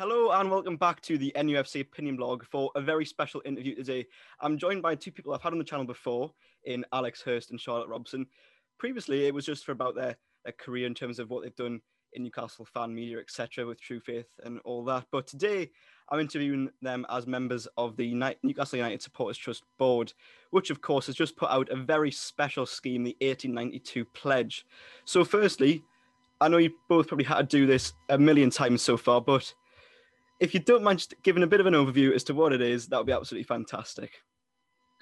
Hello 0.00 0.30
and 0.30 0.50
welcome 0.50 0.78
back 0.78 1.02
to 1.02 1.18
the 1.18 1.30
NUFC 1.36 1.82
Opinion 1.82 2.16
Blog 2.16 2.42
for 2.46 2.70
a 2.74 2.80
very 2.80 3.04
special 3.04 3.42
interview 3.44 3.74
today. 3.74 4.06
I'm 4.40 4.56
joined 4.56 4.80
by 4.80 4.94
two 4.94 5.12
people 5.12 5.34
I've 5.34 5.42
had 5.42 5.52
on 5.52 5.58
the 5.58 5.64
channel 5.64 5.84
before, 5.84 6.32
in 6.64 6.86
Alex 6.94 7.20
Hurst 7.20 7.50
and 7.50 7.60
Charlotte 7.60 7.90
Robson. 7.90 8.24
Previously, 8.78 9.26
it 9.26 9.34
was 9.34 9.44
just 9.44 9.62
for 9.62 9.72
about 9.72 9.94
their, 9.94 10.16
their 10.42 10.54
career 10.54 10.86
in 10.86 10.94
terms 10.94 11.18
of 11.18 11.28
what 11.28 11.42
they've 11.42 11.54
done 11.54 11.82
in 12.14 12.22
Newcastle 12.22 12.64
fan 12.64 12.94
media, 12.94 13.18
etc., 13.18 13.66
with 13.66 13.78
True 13.78 14.00
Faith 14.00 14.30
and 14.42 14.58
all 14.64 14.82
that. 14.86 15.04
But 15.12 15.26
today, 15.26 15.70
I'm 16.08 16.18
interviewing 16.18 16.70
them 16.80 17.04
as 17.10 17.26
members 17.26 17.68
of 17.76 17.94
the 17.98 18.14
Newcastle 18.42 18.78
United 18.78 19.02
Supporters 19.02 19.36
Trust 19.36 19.64
Board, 19.78 20.14
which, 20.48 20.70
of 20.70 20.80
course, 20.80 21.08
has 21.08 21.14
just 21.14 21.36
put 21.36 21.50
out 21.50 21.68
a 21.68 21.76
very 21.76 22.10
special 22.10 22.64
scheme, 22.64 23.02
the 23.04 23.18
1892 23.20 24.06
Pledge. 24.06 24.64
So, 25.04 25.26
firstly, 25.26 25.84
I 26.40 26.48
know 26.48 26.56
you 26.56 26.72
both 26.88 27.08
probably 27.08 27.26
had 27.26 27.50
to 27.50 27.56
do 27.58 27.66
this 27.66 27.92
a 28.08 28.16
million 28.16 28.48
times 28.48 28.80
so 28.80 28.96
far, 28.96 29.20
but 29.20 29.52
if 30.40 30.54
you 30.54 30.60
don't 30.60 30.82
mind 30.82 31.06
giving 31.22 31.42
a 31.42 31.46
bit 31.46 31.60
of 31.60 31.66
an 31.66 31.74
overview 31.74 32.14
as 32.14 32.24
to 32.24 32.34
what 32.34 32.52
it 32.52 32.62
is, 32.62 32.86
that 32.88 32.96
would 32.96 33.06
be 33.06 33.12
absolutely 33.12 33.44
fantastic. 33.44 34.10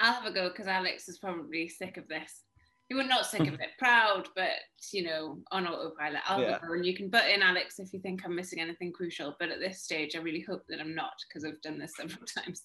I'll 0.01 0.15
have 0.15 0.27
a 0.27 0.33
go 0.33 0.49
because 0.49 0.67
Alex 0.67 1.09
is 1.09 1.19
probably 1.19 1.69
sick 1.69 1.97
of 1.97 2.09
this. 2.09 2.43
He 2.89 2.95
was 2.95 3.07
not 3.07 3.27
sick 3.27 3.41
of 3.41 3.55
it, 3.55 3.69
proud, 3.79 4.29
but 4.35 4.51
you 4.93 5.05
know, 5.05 5.39
on 5.53 5.67
autopilot. 5.67 6.21
I'll 6.27 6.41
yeah. 6.41 6.59
go 6.67 6.73
and 6.73 6.85
you 6.85 6.97
can 6.97 7.11
butt 7.11 7.29
in 7.29 7.43
Alex 7.43 7.79
if 7.79 7.93
you 7.93 8.01
think 8.01 8.23
I'm 8.25 8.35
missing 8.35 8.61
anything 8.61 8.93
crucial. 8.93 9.37
But 9.39 9.51
at 9.51 9.61
this 9.61 9.83
stage, 9.83 10.17
I 10.17 10.21
really 10.21 10.45
hope 10.49 10.63
that 10.69 10.81
I'm 10.81 10.95
not 10.95 11.13
because 11.29 11.45
I've 11.45 11.61
done 11.61 11.79
this 11.79 11.95
several 11.97 12.27
times. 12.37 12.63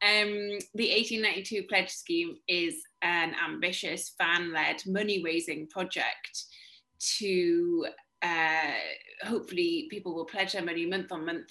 Um, 0.00 0.58
the 0.74 0.90
1892 0.90 1.64
Pledge 1.68 1.90
Scheme 1.90 2.36
is 2.46 2.76
an 3.02 3.34
ambitious 3.44 4.14
fan-led 4.16 4.80
money-raising 4.86 5.66
project 5.68 6.44
to 7.18 7.86
uh, 8.22 8.72
hopefully 9.24 9.88
people 9.90 10.14
will 10.14 10.24
pledge 10.24 10.52
their 10.52 10.64
money 10.64 10.86
month 10.86 11.10
on 11.10 11.26
month 11.26 11.50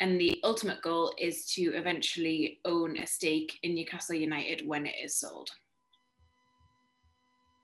and 0.00 0.20
the 0.20 0.40
ultimate 0.42 0.82
goal 0.82 1.14
is 1.18 1.46
to 1.54 1.62
eventually 1.74 2.60
own 2.64 2.98
a 2.98 3.06
stake 3.06 3.58
in 3.62 3.74
Newcastle 3.74 4.16
United 4.16 4.66
when 4.66 4.86
it 4.86 4.94
is 5.02 5.18
sold. 5.18 5.50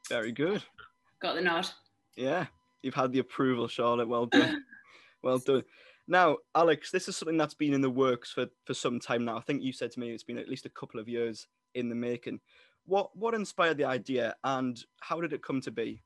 Very 0.09 0.33
good. 0.33 0.63
Got 1.21 1.35
the 1.35 1.41
nod. 1.41 1.69
Yeah, 2.17 2.47
you've 2.83 2.95
had 2.95 3.13
the 3.13 3.19
approval, 3.19 3.69
Charlotte. 3.69 4.09
Well 4.09 4.27
done. 4.27 4.65
well 5.23 5.39
done. 5.39 5.63
Now, 6.09 6.39
Alex, 6.57 6.91
this 6.91 7.09
is 7.09 7.17
something 7.17 7.37
that's 7.37 7.55
been 7.55 7.73
in 7.73 7.81
the 7.81 7.91
works 7.91 8.33
for, 8.33 8.47
for 8.65 8.75
some 8.75 8.99
time 8.99 9.25
now. 9.25 9.37
I 9.37 9.43
think 9.43 9.63
you 9.63 9.73
said 9.73 9.93
to 9.93 10.01
me 10.01 10.11
it's 10.11 10.25
been 10.25 10.39
at 10.39 10.49
least 10.49 10.67
a 10.67 10.71
couple 10.71 10.99
of 10.99 11.09
years 11.09 11.47
in 11.75 11.89
the 11.89 11.95
making. 11.95 12.41
What 12.87 13.15
what 13.17 13.35
inspired 13.35 13.77
the 13.77 13.85
idea 13.85 14.35
and 14.43 14.83
how 15.01 15.21
did 15.21 15.33
it 15.33 15.43
come 15.43 15.61
to 15.63 15.71
be? 15.71 16.03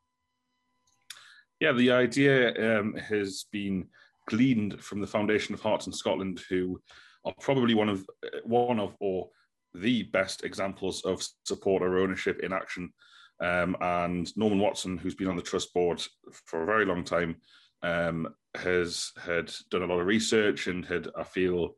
Yeah, 1.60 1.72
the 1.72 1.92
idea 1.92 2.78
um, 2.78 2.94
has 2.96 3.46
been 3.50 3.86
gleaned 4.28 4.80
from 4.80 5.00
the 5.00 5.06
Foundation 5.06 5.54
of 5.54 5.60
Hearts 5.60 5.86
in 5.86 5.92
Scotland, 5.92 6.40
who 6.48 6.80
are 7.24 7.34
probably 7.40 7.74
one 7.74 7.88
of 7.88 8.04
one 8.44 8.78
of 8.78 8.94
or 9.00 9.28
the 9.74 10.04
best 10.04 10.44
examples 10.44 11.02
of 11.04 11.26
supporter 11.44 11.98
ownership 11.98 12.40
in 12.40 12.52
action. 12.52 12.92
Um, 13.40 13.76
and 13.80 14.34
Norman 14.36 14.60
Watson, 14.60 14.96
who's 14.96 15.16
been 15.16 15.28
on 15.28 15.36
the 15.36 15.42
trust 15.42 15.74
board 15.74 16.02
for 16.46 16.62
a 16.62 16.66
very 16.66 16.84
long 16.84 17.02
time, 17.02 17.36
um, 17.82 18.28
has 18.54 19.10
had 19.20 19.52
done 19.70 19.82
a 19.82 19.86
lot 19.86 19.98
of 19.98 20.06
research 20.06 20.68
and 20.68 20.86
had, 20.86 21.08
I 21.18 21.24
feel, 21.24 21.74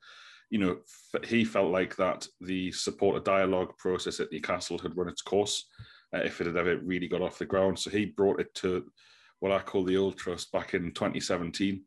you 0.50 0.58
know, 0.58 0.78
he 1.24 1.44
felt 1.44 1.70
like 1.70 1.96
that 1.96 2.26
the 2.40 2.70
supporter 2.72 3.20
dialogue 3.20 3.76
process 3.78 4.20
at 4.20 4.30
Newcastle 4.30 4.78
had 4.78 4.96
run 4.96 5.08
its 5.08 5.22
course 5.22 5.66
uh, 6.14 6.18
if 6.18 6.40
it 6.40 6.46
had 6.46 6.56
ever 6.58 6.76
really 6.78 7.08
got 7.08 7.22
off 7.22 7.38
the 7.38 7.46
ground. 7.46 7.78
So 7.78 7.90
he 7.90 8.04
brought 8.04 8.40
it 8.40 8.54
to 8.56 8.84
what 9.40 9.52
I 9.52 9.60
call 9.60 9.84
the 9.84 9.96
old 9.96 10.18
trust 10.18 10.52
back 10.52 10.74
in 10.74 10.92
2017 10.92 11.82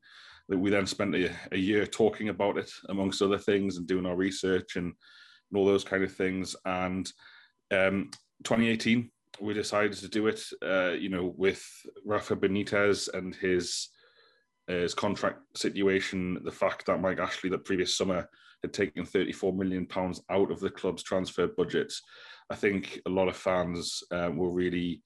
we 0.57 0.69
then 0.69 0.87
spent 0.87 1.15
a, 1.15 1.31
a, 1.51 1.57
year 1.57 1.85
talking 1.85 2.29
about 2.29 2.57
it 2.57 2.71
amongst 2.89 3.21
other 3.21 3.37
things 3.37 3.77
and 3.77 3.87
doing 3.87 4.05
our 4.05 4.15
research 4.15 4.77
and, 4.77 4.85
and 4.85 5.57
all 5.57 5.65
those 5.65 5.83
kind 5.83 6.03
of 6.03 6.13
things. 6.13 6.55
And 6.65 7.11
um, 7.71 8.09
2018 8.43 9.11
we 9.41 9.53
decided 9.53 9.93
to 9.93 10.07
do 10.07 10.27
it 10.27 10.43
uh, 10.65 10.91
you 10.91 11.07
know 11.07 11.33
with 11.37 11.63
rafa 12.03 12.35
benitez 12.35 13.13
and 13.13 13.35
his 13.35 13.89
his 14.67 14.93
contract 14.93 15.39
situation 15.55 16.39
the 16.43 16.51
fact 16.51 16.85
that 16.85 16.99
mike 16.99 17.19
ashley 17.19 17.49
that 17.49 17.63
previous 17.63 17.95
summer 17.95 18.27
had 18.61 18.73
taken 18.73 19.05
34 19.05 19.53
million 19.53 19.85
pounds 19.85 20.21
out 20.29 20.51
of 20.51 20.59
the 20.59 20.69
club's 20.69 21.03
transfer 21.03 21.47
budget. 21.47 21.93
I 22.49 22.55
think 22.55 22.99
a 23.05 23.09
lot 23.09 23.27
of 23.27 23.37
fans 23.37 24.03
uh, 24.11 24.29
were 24.33 24.51
really 24.51 25.01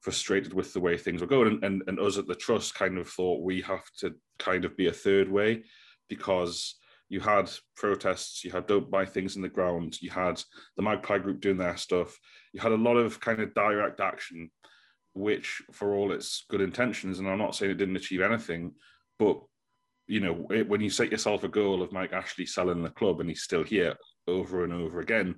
frustrated 0.00 0.52
with 0.52 0.72
the 0.72 0.80
way 0.80 0.96
things 0.96 1.20
were 1.20 1.26
going. 1.26 1.48
And, 1.48 1.64
and, 1.64 1.82
and 1.86 2.00
us 2.00 2.18
at 2.18 2.26
the 2.26 2.34
trust 2.34 2.74
kind 2.74 2.98
of 2.98 3.08
thought 3.08 3.42
we 3.42 3.60
have 3.62 3.84
to 3.98 4.14
kind 4.38 4.64
of 4.64 4.76
be 4.76 4.86
a 4.86 4.92
third 4.92 5.30
way 5.30 5.64
because 6.08 6.76
you 7.08 7.20
had 7.20 7.50
protests, 7.76 8.44
you 8.44 8.50
had 8.50 8.66
don't 8.66 8.90
buy 8.90 9.04
things 9.04 9.36
in 9.36 9.42
the 9.42 9.48
ground, 9.48 10.00
you 10.00 10.10
had 10.10 10.42
the 10.76 10.82
Magpie 10.82 11.18
Group 11.18 11.40
doing 11.40 11.56
their 11.56 11.76
stuff, 11.76 12.18
you 12.52 12.60
had 12.60 12.72
a 12.72 12.76
lot 12.76 12.96
of 12.96 13.20
kind 13.20 13.40
of 13.40 13.54
direct 13.54 14.00
action, 14.00 14.50
which 15.14 15.62
for 15.72 15.94
all 15.94 16.12
its 16.12 16.44
good 16.50 16.60
intentions, 16.60 17.18
and 17.18 17.28
I'm 17.28 17.38
not 17.38 17.54
saying 17.54 17.70
it 17.70 17.78
didn't 17.78 17.96
achieve 17.96 18.22
anything, 18.22 18.72
but 19.18 19.40
you 20.08 20.20
know, 20.20 20.46
it, 20.50 20.68
when 20.68 20.80
you 20.80 20.90
set 20.90 21.10
yourself 21.10 21.44
a 21.44 21.48
goal 21.48 21.82
of 21.82 21.92
Mike 21.92 22.12
Ashley 22.12 22.46
selling 22.46 22.82
the 22.82 22.90
club 22.90 23.20
and 23.20 23.28
he's 23.28 23.42
still 23.42 23.64
here 23.64 23.94
over 24.28 24.64
and 24.64 24.72
over 24.72 25.00
again, 25.00 25.36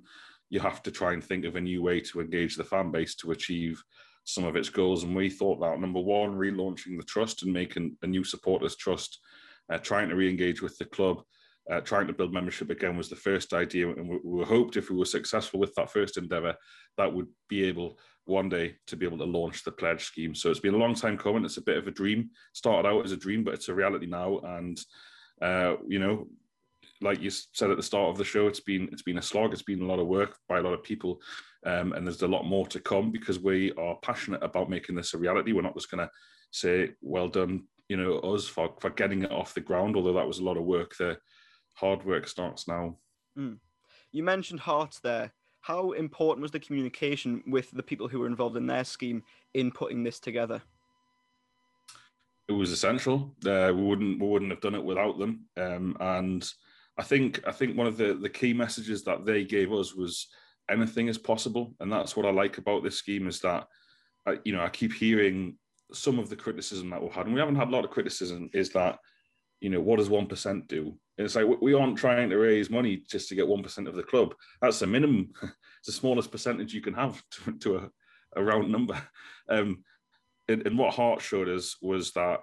you 0.49 0.59
have 0.59 0.81
to 0.83 0.91
try 0.91 1.13
and 1.13 1.23
think 1.23 1.45
of 1.45 1.55
a 1.55 1.61
new 1.61 1.81
way 1.81 1.99
to 2.01 2.21
engage 2.21 2.55
the 2.55 2.63
fan 2.63 2.91
base 2.91 3.15
to 3.15 3.31
achieve 3.31 3.81
some 4.23 4.45
of 4.45 4.55
its 4.55 4.69
goals. 4.69 5.03
And 5.03 5.15
we 5.15 5.29
thought 5.29 5.59
that 5.59 5.79
number 5.79 5.99
one, 5.99 6.31
relaunching 6.31 6.97
the 6.97 7.03
trust 7.03 7.43
and 7.43 7.53
making 7.53 7.97
a 8.01 8.07
new 8.07 8.23
supporters 8.23 8.75
trust, 8.75 9.19
uh, 9.71 9.77
trying 9.77 10.09
to 10.09 10.15
re-engage 10.15 10.61
with 10.61 10.77
the 10.77 10.85
club, 10.85 11.21
uh, 11.71 11.81
trying 11.81 12.07
to 12.07 12.13
build 12.13 12.33
membership 12.33 12.69
again 12.69 12.97
was 12.97 13.09
the 13.09 13.15
first 13.15 13.53
idea. 13.53 13.87
And 13.89 14.09
we, 14.09 14.19
we 14.23 14.43
hoped 14.43 14.77
if 14.77 14.89
we 14.89 14.97
were 14.97 15.05
successful 15.05 15.59
with 15.59 15.73
that 15.75 15.91
first 15.91 16.17
endeavour, 16.17 16.55
that 16.97 17.13
would 17.13 17.27
be 17.47 17.63
able 17.65 17.99
one 18.25 18.49
day 18.49 18.75
to 18.87 18.95
be 18.95 19.05
able 19.05 19.17
to 19.17 19.25
launch 19.25 19.63
the 19.63 19.71
pledge 19.71 20.03
scheme. 20.03 20.35
So 20.35 20.49
it's 20.49 20.59
been 20.59 20.75
a 20.75 20.77
long 20.77 20.95
time 20.95 21.17
coming. 21.17 21.45
It's 21.45 21.57
a 21.57 21.63
bit 21.63 21.77
of 21.77 21.87
a 21.87 21.91
dream. 21.91 22.29
Started 22.53 22.87
out 22.87 23.05
as 23.05 23.11
a 23.11 23.17
dream, 23.17 23.43
but 23.43 23.53
it's 23.53 23.69
a 23.69 23.73
reality 23.73 24.05
now. 24.05 24.39
And 24.39 24.79
uh, 25.41 25.75
you 25.87 25.99
know, 25.99 26.27
like 27.01 27.21
you 27.21 27.29
said 27.29 27.71
at 27.71 27.77
the 27.77 27.83
start 27.83 28.09
of 28.09 28.17
the 28.17 28.23
show, 28.23 28.47
it's 28.47 28.59
been 28.59 28.89
it's 28.91 29.01
been 29.01 29.17
a 29.17 29.21
slog. 29.21 29.53
It's 29.53 29.61
been 29.61 29.81
a 29.81 29.85
lot 29.85 29.99
of 29.99 30.07
work 30.07 30.37
by 30.47 30.59
a 30.59 30.61
lot 30.61 30.73
of 30.73 30.83
people, 30.83 31.21
um, 31.65 31.93
and 31.93 32.05
there's 32.05 32.21
a 32.21 32.27
lot 32.27 32.45
more 32.45 32.65
to 32.67 32.79
come 32.79 33.11
because 33.11 33.39
we 33.39 33.71
are 33.73 33.97
passionate 34.01 34.43
about 34.43 34.69
making 34.69 34.95
this 34.95 35.13
a 35.13 35.17
reality. 35.17 35.51
We're 35.51 35.61
not 35.61 35.75
just 35.75 35.91
going 35.91 36.05
to 36.05 36.11
say, 36.51 36.91
"Well 37.01 37.27
done," 37.27 37.63
you 37.89 37.97
know, 37.97 38.19
us 38.19 38.47
for 38.47 38.73
for 38.79 38.89
getting 38.91 39.23
it 39.23 39.31
off 39.31 39.53
the 39.53 39.61
ground. 39.61 39.95
Although 39.95 40.13
that 40.13 40.27
was 40.27 40.39
a 40.39 40.43
lot 40.43 40.57
of 40.57 40.63
work. 40.63 40.95
The 40.97 41.17
hard 41.75 42.05
work 42.05 42.27
starts 42.27 42.67
now. 42.67 42.97
Mm. 43.37 43.59
You 44.11 44.23
mentioned 44.23 44.61
Hearts 44.61 44.99
there. 44.99 45.31
How 45.61 45.91
important 45.91 46.41
was 46.41 46.51
the 46.51 46.59
communication 46.59 47.43
with 47.47 47.71
the 47.71 47.83
people 47.83 48.07
who 48.07 48.19
were 48.19 48.27
involved 48.27 48.57
in 48.57 48.65
their 48.65 48.85
scheme 48.85 49.23
in 49.53 49.71
putting 49.71 50.03
this 50.03 50.19
together? 50.19 50.61
It 52.47 52.53
was 52.53 52.71
essential. 52.71 53.35
Uh, 53.45 53.71
we 53.75 53.83
wouldn't 53.83 54.19
we 54.19 54.27
wouldn't 54.27 54.51
have 54.51 54.61
done 54.61 54.75
it 54.75 54.83
without 54.83 55.19
them. 55.19 55.45
Um, 55.57 55.97
and 55.99 56.49
I 56.97 57.03
think 57.03 57.41
I 57.45 57.51
think 57.51 57.77
one 57.77 57.87
of 57.87 57.97
the 57.97 58.13
the 58.13 58.29
key 58.29 58.53
messages 58.53 59.03
that 59.03 59.25
they 59.25 59.43
gave 59.43 59.71
us 59.73 59.93
was 59.93 60.27
anything 60.69 61.07
is 61.07 61.17
possible, 61.17 61.73
and 61.79 61.91
that's 61.91 62.15
what 62.15 62.25
I 62.25 62.31
like 62.31 62.57
about 62.57 62.83
this 62.83 62.97
scheme 62.97 63.27
is 63.27 63.39
that 63.41 63.67
uh, 64.25 64.35
you 64.43 64.53
know 64.53 64.63
I 64.63 64.69
keep 64.69 64.93
hearing 64.93 65.57
some 65.91 66.19
of 66.19 66.29
the 66.29 66.35
criticism 66.35 66.89
that 66.89 67.01
we've 67.01 67.11
had, 67.11 67.25
and 67.25 67.33
we 67.33 67.39
haven't 67.39 67.55
had 67.55 67.69
a 67.69 67.71
lot 67.71 67.85
of 67.85 67.91
criticism. 67.91 68.49
Is 68.53 68.69
that 68.71 68.99
you 69.61 69.69
know 69.69 69.81
what 69.81 69.99
does 69.99 70.09
one 70.09 70.27
percent 70.27 70.67
do? 70.67 70.97
It's 71.17 71.35
like 71.35 71.47
we 71.61 71.73
aren't 71.73 71.97
trying 71.97 72.29
to 72.29 72.37
raise 72.37 72.69
money 72.69 73.03
just 73.09 73.27
to 73.29 73.35
get 73.35 73.47
one 73.47 73.63
percent 73.63 73.87
of 73.87 73.95
the 73.95 74.03
club. 74.03 74.33
That's 74.61 74.79
the 74.79 74.87
minimum. 74.87 75.31
it's 75.41 75.87
the 75.87 75.91
smallest 75.91 76.31
percentage 76.31 76.73
you 76.73 76.81
can 76.81 76.93
have 76.93 77.21
to, 77.31 77.51
to 77.59 77.75
a, 77.77 77.89
a, 78.35 78.43
round 78.43 78.71
number. 78.71 79.01
Um, 79.51 79.83
and, 80.47 80.67
and 80.67 80.77
what 80.77 80.93
Hearts 80.93 81.25
showed 81.25 81.49
us 81.49 81.75
was 81.81 82.11
that 82.11 82.41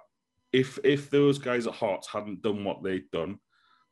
if 0.51 0.77
if 0.83 1.09
those 1.09 1.37
guys 1.37 1.67
at 1.67 1.73
Hearts 1.73 2.09
hadn't 2.09 2.41
done 2.41 2.65
what 2.65 2.83
they'd 2.83 3.09
done, 3.11 3.39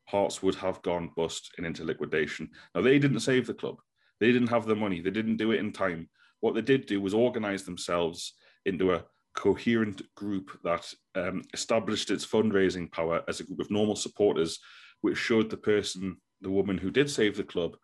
Hearts 0.06 0.44
would 0.44 0.56
have 0.56 0.82
gone 0.82 1.12
bust 1.16 1.52
and 1.58 1.66
into 1.66 1.84
liquidation. 1.84 2.50
Now, 2.74 2.82
they 2.82 3.00
didn't 3.00 3.22
save 3.22 3.48
the 3.48 3.54
club. 3.54 3.78
They 4.20 4.32
didn't 4.32 4.50
have 4.50 4.66
the 4.66 4.76
money. 4.76 5.02
They 5.02 5.12
didn't 5.12 5.38
do 5.38 5.52
it 5.52 5.60
in 5.60 5.72
time. 5.72 6.10
What 6.40 6.56
they 6.56 6.62
did 6.62 6.86
do 6.86 7.02
was 7.02 7.14
organize 7.14 7.64
themselves 7.64 8.34
into 8.66 8.94
a 8.94 9.04
coherent 9.36 10.02
group 10.16 10.58
that 10.64 10.92
um, 11.16 11.42
established 11.54 12.12
its 12.12 12.26
fundraising 12.26 12.92
power 12.92 13.24
as 13.28 13.40
a 13.40 13.44
group 13.44 13.60
of 13.60 13.72
normal 13.72 13.96
supporters, 13.96 14.60
which 15.02 15.18
showed 15.18 15.50
the 15.50 15.58
person, 15.58 16.18
the 16.42 16.50
woman 16.50 16.78
who 16.78 16.92
did 16.92 17.10
save 17.10 17.36
the 17.36 17.44
club, 17.44 17.76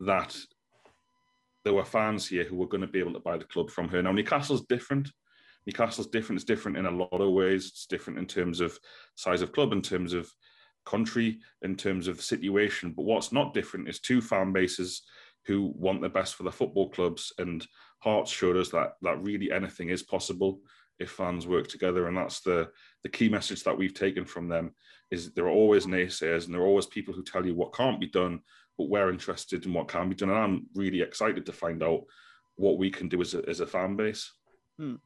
that 0.00 0.36
there 1.64 1.74
were 1.74 1.84
fans 1.84 2.26
here 2.26 2.44
who 2.44 2.56
were 2.56 2.66
going 2.66 2.80
to 2.80 2.86
be 2.86 2.98
able 2.98 3.12
to 3.12 3.20
buy 3.20 3.38
the 3.38 3.44
club 3.44 3.70
from 3.70 3.88
her. 3.88 4.02
Now, 4.02 4.12
Newcastle's 4.12 4.66
different. 4.66 5.10
Newcastle's 5.66 6.08
different. 6.08 6.38
It's 6.38 6.44
different 6.44 6.76
in 6.76 6.86
a 6.86 6.90
lot 6.90 7.20
of 7.20 7.32
ways. 7.32 7.66
It's 7.66 7.86
different 7.86 8.18
in 8.18 8.26
terms 8.26 8.60
of 8.60 8.78
size 9.14 9.42
of 9.42 9.52
club, 9.52 9.72
in 9.72 9.80
terms 9.80 10.12
of 10.12 10.30
country 10.84 11.40
in 11.62 11.76
terms 11.76 12.08
of 12.08 12.20
situation. 12.20 12.92
But 12.92 13.04
what's 13.04 13.32
not 13.32 13.54
different 13.54 13.88
is 13.88 14.00
two 14.00 14.20
fan 14.20 14.52
bases 14.52 15.02
who 15.46 15.72
want 15.76 16.00
the 16.00 16.08
best 16.08 16.34
for 16.34 16.44
the 16.44 16.52
football 16.52 16.88
clubs. 16.90 17.32
And 17.38 17.66
Hearts 18.00 18.30
showed 18.30 18.56
us 18.56 18.70
that 18.70 18.94
that 19.02 19.22
really 19.22 19.50
anything 19.52 19.88
is 19.88 20.02
possible 20.02 20.60
if 20.98 21.10
fans 21.10 21.46
work 21.46 21.68
together. 21.68 22.08
And 22.08 22.16
that's 22.16 22.40
the 22.40 22.70
the 23.02 23.08
key 23.08 23.28
message 23.28 23.64
that 23.64 23.76
we've 23.76 23.94
taken 23.94 24.24
from 24.24 24.48
them 24.48 24.74
is 25.10 25.32
there 25.32 25.46
are 25.46 25.50
always 25.50 25.86
naysayers 25.86 26.46
and 26.46 26.54
there 26.54 26.62
are 26.62 26.66
always 26.66 26.86
people 26.86 27.12
who 27.14 27.22
tell 27.22 27.44
you 27.44 27.54
what 27.54 27.74
can't 27.74 28.00
be 28.00 28.08
done, 28.08 28.40
but 28.78 28.88
we're 28.88 29.10
interested 29.10 29.66
in 29.66 29.72
what 29.72 29.88
can 29.88 30.08
be 30.08 30.14
done. 30.14 30.30
And 30.30 30.38
I'm 30.38 30.66
really 30.74 31.02
excited 31.02 31.44
to 31.46 31.52
find 31.52 31.82
out 31.82 32.04
what 32.56 32.78
we 32.78 32.90
can 32.90 33.08
do 33.08 33.20
as 33.20 33.34
a, 33.34 33.48
as 33.48 33.60
a 33.60 33.66
fan 33.66 33.96
base. 33.96 34.32
Hmm. 34.78 34.96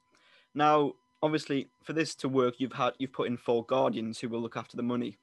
Now, 0.55 0.93
obviously, 1.23 1.69
for 1.83 1.93
this 1.93 2.15
to 2.17 2.29
work, 2.29 2.55
you've 2.59 2.73
had 2.73 2.95
you've 2.99 3.13
put 3.13 3.27
in 3.27 3.37
four 3.37 3.65
guardians 3.65 4.19
who 4.19 4.29
will 4.29 4.41
look 4.41 4.57
after 4.57 4.77
the 4.77 4.83
money, 4.83 5.19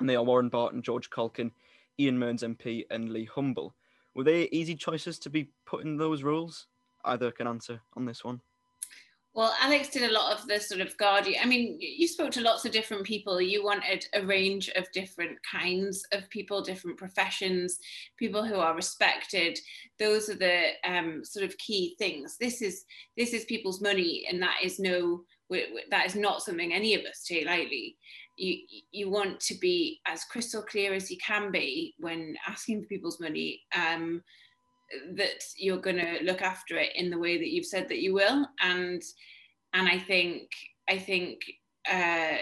and 0.00 0.08
they 0.08 0.16
are 0.16 0.24
Warren 0.24 0.48
Barton, 0.48 0.82
George 0.82 1.10
Caulkin, 1.10 1.52
Ian 1.98 2.18
Mearns 2.18 2.42
MP, 2.42 2.84
and 2.90 3.10
Lee 3.10 3.28
Humble. 3.32 3.74
Were 4.14 4.24
they 4.24 4.48
easy 4.52 4.74
choices 4.74 5.18
to 5.20 5.30
be 5.30 5.50
put 5.66 5.84
in 5.84 5.96
those 5.96 6.22
roles? 6.22 6.66
Either 7.04 7.30
can 7.30 7.46
answer 7.46 7.80
on 7.96 8.04
this 8.04 8.24
one. 8.24 8.40
Well, 9.34 9.52
Alex 9.60 9.88
did 9.88 10.08
a 10.08 10.12
lot 10.12 10.32
of 10.32 10.46
the 10.46 10.60
sort 10.60 10.80
of 10.80 10.96
guardian. 10.96 11.40
I 11.42 11.46
mean, 11.46 11.76
you 11.80 12.06
spoke 12.06 12.30
to 12.32 12.40
lots 12.40 12.64
of 12.64 12.70
different 12.70 13.02
people. 13.02 13.40
You 13.40 13.64
wanted 13.64 14.06
a 14.14 14.24
range 14.24 14.68
of 14.76 14.90
different 14.92 15.38
kinds 15.42 16.06
of 16.12 16.30
people, 16.30 16.62
different 16.62 16.96
professions, 16.96 17.80
people 18.16 18.44
who 18.44 18.54
are 18.54 18.76
respected. 18.76 19.58
Those 19.98 20.28
are 20.28 20.36
the 20.36 20.68
um, 20.84 21.24
sort 21.24 21.44
of 21.44 21.58
key 21.58 21.96
things. 21.98 22.36
This 22.38 22.62
is 22.62 22.84
this 23.16 23.32
is 23.32 23.44
people's 23.46 23.80
money, 23.80 24.24
and 24.30 24.40
that 24.40 24.58
is 24.62 24.78
no 24.78 25.24
that 25.90 26.06
is 26.06 26.14
not 26.14 26.42
something 26.42 26.72
any 26.72 26.94
of 26.94 27.04
us 27.04 27.24
take 27.26 27.46
lightly. 27.46 27.96
You 28.36 28.58
you 28.90 29.10
want 29.10 29.40
to 29.40 29.54
be 29.54 30.00
as 30.06 30.24
crystal 30.24 30.62
clear 30.62 30.92
as 30.92 31.10
you 31.10 31.18
can 31.18 31.52
be 31.52 31.94
when 31.98 32.36
asking 32.46 32.82
for 32.82 32.88
people's 32.88 33.20
money. 33.20 33.62
Um, 33.76 34.22
that 35.14 35.42
you're 35.56 35.80
going 35.80 35.96
to 35.96 36.18
look 36.22 36.42
after 36.42 36.76
it 36.76 36.90
in 36.94 37.10
the 37.10 37.18
way 37.18 37.38
that 37.38 37.48
you've 37.48 37.66
said 37.66 37.88
that 37.88 38.00
you 38.00 38.14
will 38.14 38.46
and 38.60 39.02
and 39.72 39.88
i 39.88 39.98
think 39.98 40.50
i 40.88 40.98
think 40.98 41.40
uh, 41.90 42.36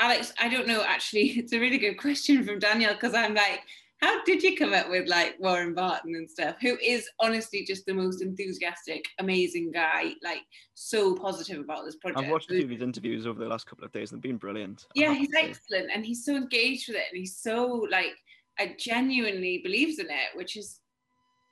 alex 0.00 0.32
i 0.40 0.48
don't 0.48 0.68
know 0.68 0.82
actually 0.82 1.22
it's 1.36 1.52
a 1.52 1.58
really 1.58 1.78
good 1.78 1.98
question 1.98 2.44
from 2.44 2.58
daniel 2.58 2.92
because 2.92 3.14
i'm 3.14 3.34
like 3.34 3.60
how 4.04 4.22
did 4.24 4.42
you 4.42 4.54
come 4.54 4.74
up 4.74 4.90
with 4.90 5.08
like 5.08 5.34
warren 5.38 5.72
barton 5.72 6.14
and 6.14 6.30
stuff 6.30 6.56
who 6.60 6.76
is 6.82 7.08
honestly 7.20 7.64
just 7.64 7.86
the 7.86 7.94
most 7.94 8.20
enthusiastic 8.20 9.02
amazing 9.18 9.70
guy 9.70 10.12
like 10.22 10.42
so 10.74 11.14
positive 11.14 11.58
about 11.58 11.86
this 11.86 11.96
project? 11.96 12.22
I've 12.22 12.30
watched 12.30 12.50
a 12.50 12.54
few 12.54 12.64
of 12.64 12.70
his 12.70 12.82
interviews 12.82 13.26
over 13.26 13.42
the 13.42 13.48
last 13.48 13.66
couple 13.66 13.84
of 13.84 13.92
days 13.92 14.12
and 14.12 14.18
they've 14.18 14.30
been 14.30 14.36
brilliant. 14.36 14.84
Yeah 14.94 15.14
he's 15.14 15.32
excellent 15.34 15.90
and 15.94 16.04
he's 16.04 16.24
so 16.24 16.36
engaged 16.36 16.88
with 16.88 16.98
it 16.98 17.04
and 17.10 17.18
he's 17.18 17.38
so 17.38 17.86
like 17.90 18.12
I 18.58 18.76
genuinely 18.78 19.62
believes 19.64 19.98
in 19.98 20.06
it, 20.06 20.36
which 20.36 20.56
is 20.56 20.80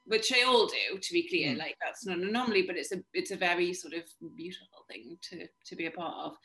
which 0.05 0.29
they 0.29 0.43
all 0.43 0.67
do 0.67 0.99
to 1.01 1.13
be 1.13 1.29
clear 1.29 1.55
mm. 1.55 1.59
like 1.59 1.77
that's 1.83 2.05
not 2.05 2.19
an 2.19 2.29
anomaly 2.29 2.63
but 2.63 2.77
it's 2.77 2.93
a 2.93 3.03
it's 3.15 3.31
a 3.31 3.37
very 3.37 3.73
sort 3.73 3.95
of 3.95 4.03
beautiful 4.37 4.85
thing 4.91 5.17
to 5.31 5.47
to 5.67 5.77
be 5.77 5.87
a 5.87 5.91
part 5.91 6.15
of. 6.27 6.37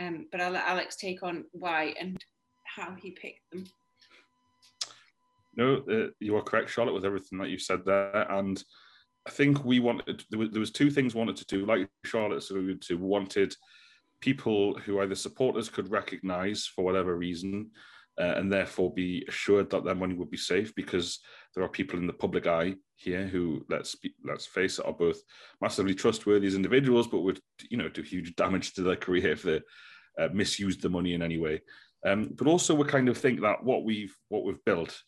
Um 0.00 0.28
but 0.32 0.40
i'll 0.40 0.52
let 0.52 0.66
alex 0.66 0.96
take 0.96 1.22
on 1.22 1.44
why 1.52 1.94
and 2.00 2.24
how 2.64 2.94
he 2.98 3.10
picked 3.10 3.50
them 3.50 3.64
no 5.56 5.82
uh, 5.90 6.08
you 6.20 6.36
are 6.36 6.42
correct 6.42 6.70
charlotte 6.70 6.94
with 6.94 7.04
everything 7.04 7.38
that 7.38 7.50
you 7.50 7.58
said 7.58 7.84
there. 7.84 8.30
And 8.30 8.62
i 9.26 9.30
think 9.30 9.64
we 9.64 9.78
wanted 9.80 10.24
there 10.30 10.38
was, 10.38 10.50
there 10.50 10.60
was 10.60 10.72
two 10.72 10.90
things 10.90 11.14
we 11.14 11.18
wanted 11.18 11.36
to 11.36 11.46
do. 11.46 11.66
Like 11.66 11.88
charlotte 12.04 12.48
alluded 12.50 12.82
to 12.82 12.96
wanted 12.96 13.54
people 14.20 14.78
who 14.78 15.00
either 15.00 15.14
supporters 15.14 15.68
could 15.68 15.90
recognize 15.90 16.66
for 16.66 16.84
whatever 16.84 17.16
reason 17.16 17.70
uh, 18.20 18.34
and 18.36 18.52
therefore 18.52 18.92
be 18.92 19.24
assured 19.28 19.70
that 19.70 19.84
their 19.84 19.94
money 19.94 20.14
would 20.14 20.30
be 20.30 20.36
safe 20.36 20.74
because 20.74 21.20
there 21.54 21.64
are 21.64 21.68
people 21.68 21.98
in 21.98 22.06
the 22.06 22.12
public 22.12 22.46
eye 22.46 22.74
here 22.96 23.26
who 23.26 23.64
let's 23.68 23.94
be, 23.96 24.14
let's 24.24 24.46
face 24.46 24.78
it 24.78 24.86
are 24.86 24.92
both 24.92 25.20
massively 25.60 25.94
trustworthy 25.94 26.46
as 26.46 26.54
individuals 26.54 27.06
but 27.06 27.22
would 27.22 27.40
you 27.70 27.76
know 27.76 27.88
do 27.88 28.02
huge 28.02 28.34
damage 28.36 28.74
to 28.74 28.82
their 28.82 28.96
career 28.96 29.32
if 29.32 29.42
they 29.42 29.60
uh, 30.18 30.28
misused 30.32 30.82
the 30.82 30.88
money 30.88 31.14
in 31.14 31.22
any 31.22 31.38
way. 31.38 31.60
Um, 32.04 32.30
but 32.36 32.46
also 32.46 32.74
we 32.74 32.84
kind 32.84 33.08
of 33.08 33.16
think 33.16 33.40
that 33.40 33.62
what 33.62 33.84
we've 33.84 34.14
what 34.28 34.44
we've 34.44 34.64
built 34.64 35.00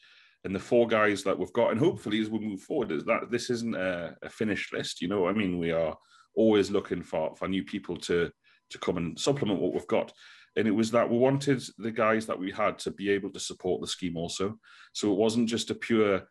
and 0.44 0.55
the 0.55 0.61
four 0.61 0.87
guys 0.87 1.23
that 1.23 1.38
we've 1.38 1.52
got 1.52 1.70
and 1.70 1.81
hopefully 1.81 2.20
as 2.20 2.31
we 2.31 2.38
move 2.38 2.61
forward 2.61 2.93
is 2.93 3.05
that 3.05 3.31
this 3.31 3.50
isn't 3.50 3.75
a, 3.75 4.14
a 4.23 4.29
finished 4.29 4.73
list 4.73 5.00
you 5.00 5.08
know 5.08 5.23
what 5.23 5.35
i 5.35 5.37
mean 5.37 5.58
we 5.58 5.70
are 5.73 5.96
always 6.35 6.70
looking 6.70 7.02
for 7.02 7.35
for 7.37 7.49
new 7.49 7.64
people 7.64 7.96
to 7.96 8.31
to 8.70 8.79
come 8.79 8.96
and 8.96 9.19
supplement 9.19 9.61
what 9.61 9.73
we've 9.73 9.87
got 9.87 10.12
and 10.56 10.69
it 10.69 10.73
was 10.73 10.91
that 10.93 11.11
we 11.11 11.19
wanted 11.19 11.62
the 11.79 11.91
guys 11.91 12.26
that 12.26 12.38
we 12.38 12.50
had 12.50 12.79
to 12.81 12.91
be 12.91 13.11
able 13.11 13.31
to 13.31 13.41
support 13.41 13.81
the 13.81 13.87
scheme 13.87 14.17
also. 14.17 14.58
So 14.93 15.12
it 15.12 15.19
wasn't 15.19 15.49
just 15.49 15.70
a 15.70 15.75
pure 15.75 16.23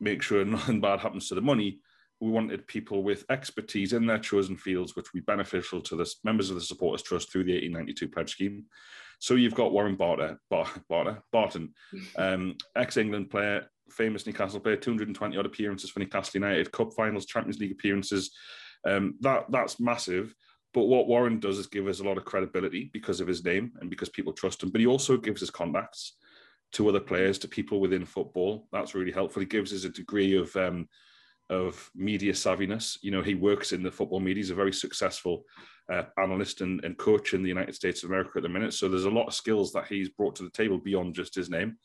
make 0.00 0.22
sure 0.22 0.44
nothing 0.44 0.80
bad 0.80 1.00
happens 1.00 1.28
to 1.28 1.34
the 1.34 1.42
money. 1.42 1.80
We 2.20 2.30
wanted 2.30 2.66
people 2.66 3.02
with 3.02 3.24
expertise 3.30 3.92
in 3.92 4.06
their 4.06 4.18
chosen 4.18 4.56
fields, 4.56 4.94
which 4.94 5.12
would 5.12 5.20
be 5.20 5.32
beneficial 5.32 5.80
to 5.82 5.96
the 5.96 6.10
members 6.24 6.50
of 6.50 6.56
the 6.56 6.62
Supporters 6.62 7.02
Trust 7.02 7.30
through 7.30 7.44
the 7.44 7.52
1892 7.52 8.08
pledge 8.08 8.30
scheme. 8.30 8.64
So 9.18 9.34
you've 9.34 9.54
got 9.54 9.72
Warren 9.72 9.96
Barter, 9.96 10.38
Barter, 10.50 11.22
Barton, 11.32 11.74
um, 12.16 12.56
ex-England 12.76 13.30
player, 13.30 13.66
famous 13.90 14.26
Newcastle 14.26 14.60
player, 14.60 14.76
220 14.76 15.36
odd 15.36 15.46
appearances 15.46 15.90
for 15.90 16.00
Newcastle 16.00 16.40
United, 16.40 16.72
Cup 16.72 16.92
finals, 16.94 17.26
Champions 17.26 17.58
League 17.58 17.72
appearances. 17.72 18.30
Um, 18.86 19.14
that 19.20 19.46
that's 19.50 19.80
massive. 19.80 20.34
But 20.72 20.84
what 20.84 21.06
Warren 21.06 21.38
does 21.38 21.58
is 21.58 21.68
give 21.68 21.86
us 21.86 22.00
a 22.00 22.04
lot 22.04 22.18
of 22.18 22.24
credibility 22.24 22.90
because 22.92 23.20
of 23.20 23.28
his 23.28 23.44
name 23.44 23.72
and 23.80 23.88
because 23.88 24.08
people 24.08 24.32
trust 24.32 24.62
him. 24.62 24.70
But 24.70 24.80
he 24.80 24.88
also 24.88 25.16
gives 25.16 25.42
us 25.42 25.50
contacts 25.50 26.16
to 26.72 26.88
other 26.88 27.00
players, 27.00 27.38
to 27.38 27.48
people 27.48 27.80
within 27.80 28.04
football. 28.04 28.66
That's 28.72 28.94
really 28.94 29.12
helpful. 29.12 29.40
He 29.40 29.46
gives 29.46 29.72
us 29.72 29.84
a 29.84 29.88
degree 29.88 30.36
of 30.36 30.54
um, 30.56 30.88
of 31.50 31.90
media 31.94 32.32
savviness. 32.32 32.98
You 33.02 33.10
know, 33.10 33.22
he 33.22 33.34
works 33.34 33.72
in 33.72 33.82
the 33.82 33.90
football 33.90 34.20
media. 34.20 34.42
He's 34.42 34.50
a 34.50 34.54
very 34.54 34.72
successful 34.72 35.44
uh, 35.92 36.04
analyst 36.18 36.60
and, 36.60 36.82
and, 36.84 36.96
coach 36.96 37.34
in 37.34 37.42
the 37.42 37.48
United 37.48 37.74
States 37.74 38.02
of 38.02 38.10
America 38.10 38.32
at 38.36 38.42
the 38.42 38.48
minute. 38.48 38.72
So 38.72 38.88
there's 38.88 39.04
a 39.04 39.10
lot 39.10 39.26
of 39.26 39.34
skills 39.34 39.70
that 39.72 39.86
he's 39.86 40.08
brought 40.08 40.34
to 40.36 40.42
the 40.42 40.50
table 40.50 40.78
beyond 40.78 41.14
just 41.14 41.34
his 41.34 41.50
name. 41.50 41.76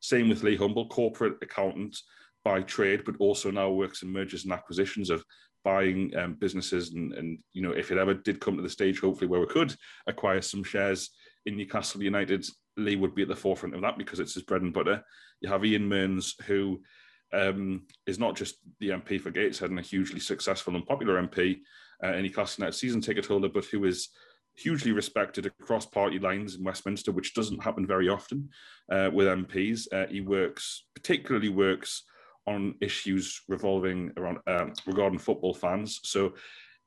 Same 0.00 0.28
with 0.28 0.42
Lee 0.42 0.56
Humble, 0.56 0.88
corporate 0.88 1.38
accountant 1.40 1.96
by 2.44 2.60
trade, 2.60 3.02
but 3.06 3.16
also 3.18 3.50
now 3.50 3.70
works 3.70 4.02
in 4.02 4.12
mergers 4.12 4.44
and 4.44 4.52
acquisitions 4.52 5.08
of 5.08 5.24
buying 5.66 6.16
um, 6.16 6.34
businesses 6.34 6.94
and, 6.94 7.12
and 7.14 7.40
you 7.52 7.60
know 7.60 7.72
if 7.72 7.90
it 7.90 7.98
ever 7.98 8.14
did 8.14 8.40
come 8.40 8.54
to 8.54 8.62
the 8.62 8.68
stage 8.68 9.00
hopefully 9.00 9.26
where 9.26 9.40
we 9.40 9.48
could 9.48 9.74
acquire 10.06 10.40
some 10.40 10.62
shares 10.62 11.10
in 11.44 11.56
Newcastle 11.56 12.00
United 12.04 12.46
Lee 12.76 12.94
would 12.94 13.16
be 13.16 13.22
at 13.22 13.28
the 13.28 13.34
forefront 13.34 13.74
of 13.74 13.80
that 13.80 13.98
because 13.98 14.20
it's 14.20 14.34
his 14.34 14.44
bread 14.44 14.62
and 14.62 14.72
butter 14.72 15.02
you 15.40 15.48
have 15.48 15.64
Ian 15.64 15.88
Mearns 15.88 16.36
who 16.46 16.80
um, 17.32 17.82
is 18.06 18.18
not 18.18 18.36
just 18.36 18.56
the 18.80 18.90
MP 18.90 19.20
for 19.20 19.30
Gateshead 19.30 19.70
and 19.70 19.78
a 19.78 19.82
hugely 19.82 20.20
successful 20.20 20.74
and 20.76 20.86
popular 20.86 21.22
MP 21.22 21.58
uh, 22.02 22.12
Newcastle 22.12 22.62
United 22.62 22.76
season 22.76 23.00
ticket 23.00 23.26
holder 23.26 23.48
but 23.48 23.64
who 23.64 23.84
is 23.84 24.10
hugely 24.56 24.92
respected 24.92 25.44
across 25.44 25.84
party 25.84 26.18
lines 26.18 26.54
in 26.54 26.64
Westminster 26.64 27.12
which 27.12 27.34
doesn't 27.34 27.62
happen 27.62 27.86
very 27.86 28.08
often 28.08 28.48
uh, 28.90 29.10
with 29.12 29.26
MPs 29.26 29.86
uh, 29.92 30.06
he 30.08 30.20
works 30.20 30.84
particularly 30.94 31.48
works 31.48 32.04
on 32.46 32.74
issues 32.80 33.42
revolving 33.48 34.12
around 34.16 34.38
um, 34.46 34.72
regarding 34.86 35.18
football 35.18 35.54
fans. 35.54 36.00
So 36.04 36.34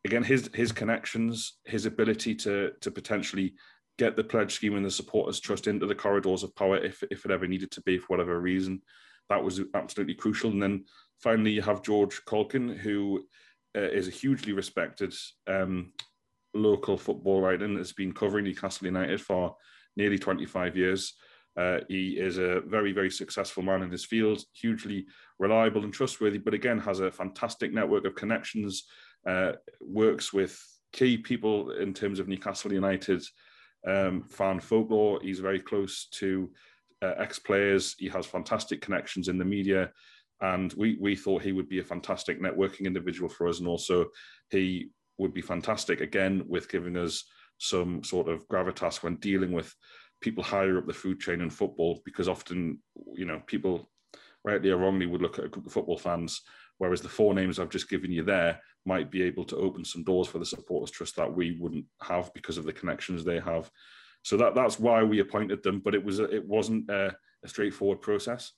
again, 0.05 0.23
his 0.23 0.49
his 0.53 0.71
connections, 0.71 1.57
his 1.65 1.85
ability 1.85 2.35
to 2.35 2.71
to 2.81 2.91
potentially 2.91 3.53
get 3.97 4.15
the 4.15 4.23
pledge 4.23 4.53
scheme 4.53 4.75
and 4.75 4.85
the 4.85 4.91
supporters 4.91 5.41
trust 5.41 5.67
into 5.67 5.85
the 5.85 5.95
corridors 5.95 6.43
of 6.43 6.55
power 6.55 6.77
if 6.77 7.03
if 7.11 7.25
it 7.25 7.31
ever 7.31 7.47
needed 7.47 7.71
to 7.71 7.81
be 7.81 7.97
for 7.97 8.07
whatever 8.07 8.39
reason, 8.39 8.81
that 9.29 9.43
was 9.43 9.61
absolutely 9.73 10.15
crucial. 10.15 10.51
And 10.51 10.61
then 10.61 10.85
finally, 11.19 11.51
you 11.51 11.61
have 11.61 11.83
George 11.83 12.23
Caulkin, 12.25 12.69
who 12.69 13.25
uh, 13.75 13.81
is 13.81 14.07
a 14.07 14.11
hugely 14.11 14.53
respected 14.53 15.13
um, 15.47 15.93
local 16.53 16.97
football 16.97 17.41
writer 17.41 17.65
and 17.65 17.77
has 17.77 17.93
been 17.93 18.11
covering 18.11 18.45
Newcastle 18.45 18.87
United 18.87 19.21
for 19.21 19.55
nearly 19.95 20.17
25 20.17 20.75
years. 20.75 21.13
Uh, 21.57 21.79
he 21.89 22.11
is 22.11 22.37
a 22.37 22.61
very, 22.61 22.91
very 22.91 23.11
successful 23.11 23.63
man 23.63 23.83
in 23.83 23.91
his 23.91 24.05
field, 24.05 24.43
hugely 24.53 25.05
reliable 25.39 25.83
and 25.83 25.93
trustworthy, 25.93 26.37
but 26.37 26.53
again, 26.53 26.79
has 26.79 26.99
a 26.99 27.11
fantastic 27.11 27.73
network 27.73 28.05
of 28.05 28.15
connections, 28.15 28.85
uh, 29.27 29.53
works 29.81 30.31
with 30.31 30.57
key 30.93 31.17
people 31.17 31.71
in 31.71 31.93
terms 31.93 32.19
of 32.19 32.27
Newcastle 32.27 32.71
United 32.71 33.21
um, 33.85 34.23
fan 34.23 34.59
folklore. 34.59 35.19
He's 35.21 35.39
very 35.39 35.59
close 35.59 36.07
to 36.13 36.49
uh, 37.01 37.13
ex 37.17 37.39
players, 37.39 37.95
he 37.97 38.07
has 38.09 38.25
fantastic 38.25 38.81
connections 38.81 39.27
in 39.27 39.37
the 39.37 39.45
media. 39.45 39.91
And 40.41 40.71
we, 40.73 40.97
we 41.01 41.15
thought 41.15 41.41
he 41.41 41.51
would 41.51 41.67
be 41.67 41.79
a 41.79 41.83
fantastic 41.83 42.41
networking 42.41 42.85
individual 42.85 43.29
for 43.29 43.47
us. 43.47 43.59
And 43.59 43.67
also, 43.67 44.05
he 44.49 44.89
would 45.17 45.33
be 45.33 45.41
fantastic 45.41 46.01
again 46.01 46.43
with 46.47 46.69
giving 46.69 46.95
us 46.97 47.25
some 47.57 48.03
sort 48.03 48.29
of 48.29 48.47
gravitas 48.47 49.03
when 49.03 49.17
dealing 49.17 49.51
with 49.51 49.73
people 50.21 50.43
higher 50.43 50.77
up 50.77 50.87
the 50.87 50.93
food 50.93 51.19
chain 51.19 51.41
in 51.41 51.49
football 51.49 52.01
because 52.05 52.27
often, 52.27 52.79
you 53.13 53.25
know, 53.25 53.41
people 53.47 53.89
rightly 54.43 54.69
or 54.69 54.77
wrongly 54.77 55.05
would 55.05 55.21
look 55.21 55.39
at 55.39 55.45
a 55.45 55.49
group 55.49 55.65
of 55.65 55.73
football 55.73 55.97
fans, 55.97 56.41
whereas 56.77 57.01
the 57.01 57.09
four 57.09 57.33
names 57.33 57.59
I've 57.59 57.69
just 57.69 57.89
given 57.89 58.11
you 58.11 58.23
there 58.23 58.59
might 58.85 59.11
be 59.11 59.21
able 59.23 59.43
to 59.45 59.57
open 59.57 59.83
some 59.83 60.03
doors 60.03 60.27
for 60.27 60.39
the 60.39 60.45
supporters 60.45 60.91
trust 60.91 61.15
that 61.17 61.33
we 61.33 61.57
wouldn't 61.59 61.85
have 62.01 62.33
because 62.33 62.57
of 62.57 62.65
the 62.65 62.73
connections 62.73 63.23
they 63.23 63.39
have. 63.39 63.69
So 64.23 64.37
that 64.37 64.55
that's 64.55 64.79
why 64.79 65.03
we 65.03 65.19
appointed 65.19 65.63
them, 65.63 65.81
but 65.83 65.95
it 65.95 66.03
was 66.03 66.19
a, 66.19 66.25
it 66.25 66.47
wasn't 66.47 66.89
a, 66.89 67.15
a, 67.43 67.47
straightforward 67.47 68.01
process. 68.01 68.51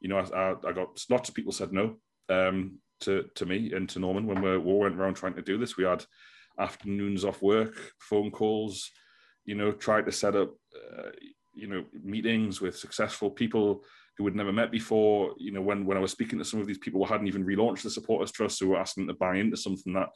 You 0.00 0.08
know, 0.08 0.18
I, 0.18 0.68
I, 0.68 0.72
got 0.72 1.02
lots 1.08 1.28
of 1.28 1.34
people 1.34 1.52
said 1.52 1.72
no 1.72 1.96
um, 2.28 2.78
to 3.00 3.24
to 3.34 3.46
me 3.46 3.72
and 3.72 3.88
to 3.90 3.98
Norman 3.98 4.26
when 4.26 4.42
we, 4.42 4.58
we 4.58 4.74
went 4.74 4.96
around 4.96 5.14
trying 5.14 5.34
to 5.34 5.42
do 5.42 5.58
this. 5.58 5.76
We 5.76 5.84
had 5.84 6.04
afternoons 6.58 7.24
off 7.24 7.42
work, 7.42 7.92
phone 7.98 8.30
calls, 8.30 8.90
you 9.44 9.54
know, 9.54 9.72
tried 9.72 10.06
to 10.06 10.12
set 10.12 10.36
up, 10.36 10.54
uh, 10.74 11.10
you 11.54 11.66
know, 11.66 11.84
meetings 12.02 12.60
with 12.60 12.76
successful 12.76 13.30
people 13.30 13.84
who 14.18 14.24
had 14.24 14.34
never 14.34 14.52
met 14.52 14.70
before. 14.70 15.34
You 15.38 15.52
know, 15.52 15.62
when 15.62 15.86
when 15.86 15.96
I 15.96 16.00
was 16.00 16.12
speaking 16.12 16.38
to 16.38 16.44
some 16.44 16.60
of 16.60 16.66
these 16.66 16.78
people 16.78 17.04
who 17.04 17.10
hadn't 17.10 17.28
even 17.28 17.44
relaunched 17.44 17.82
the 17.82 17.90
supporters 17.90 18.32
trust, 18.32 18.60
who 18.60 18.68
were 18.68 18.80
asking 18.80 19.06
to 19.08 19.14
buy 19.14 19.36
into 19.36 19.56
something 19.56 19.94
that 19.94 20.10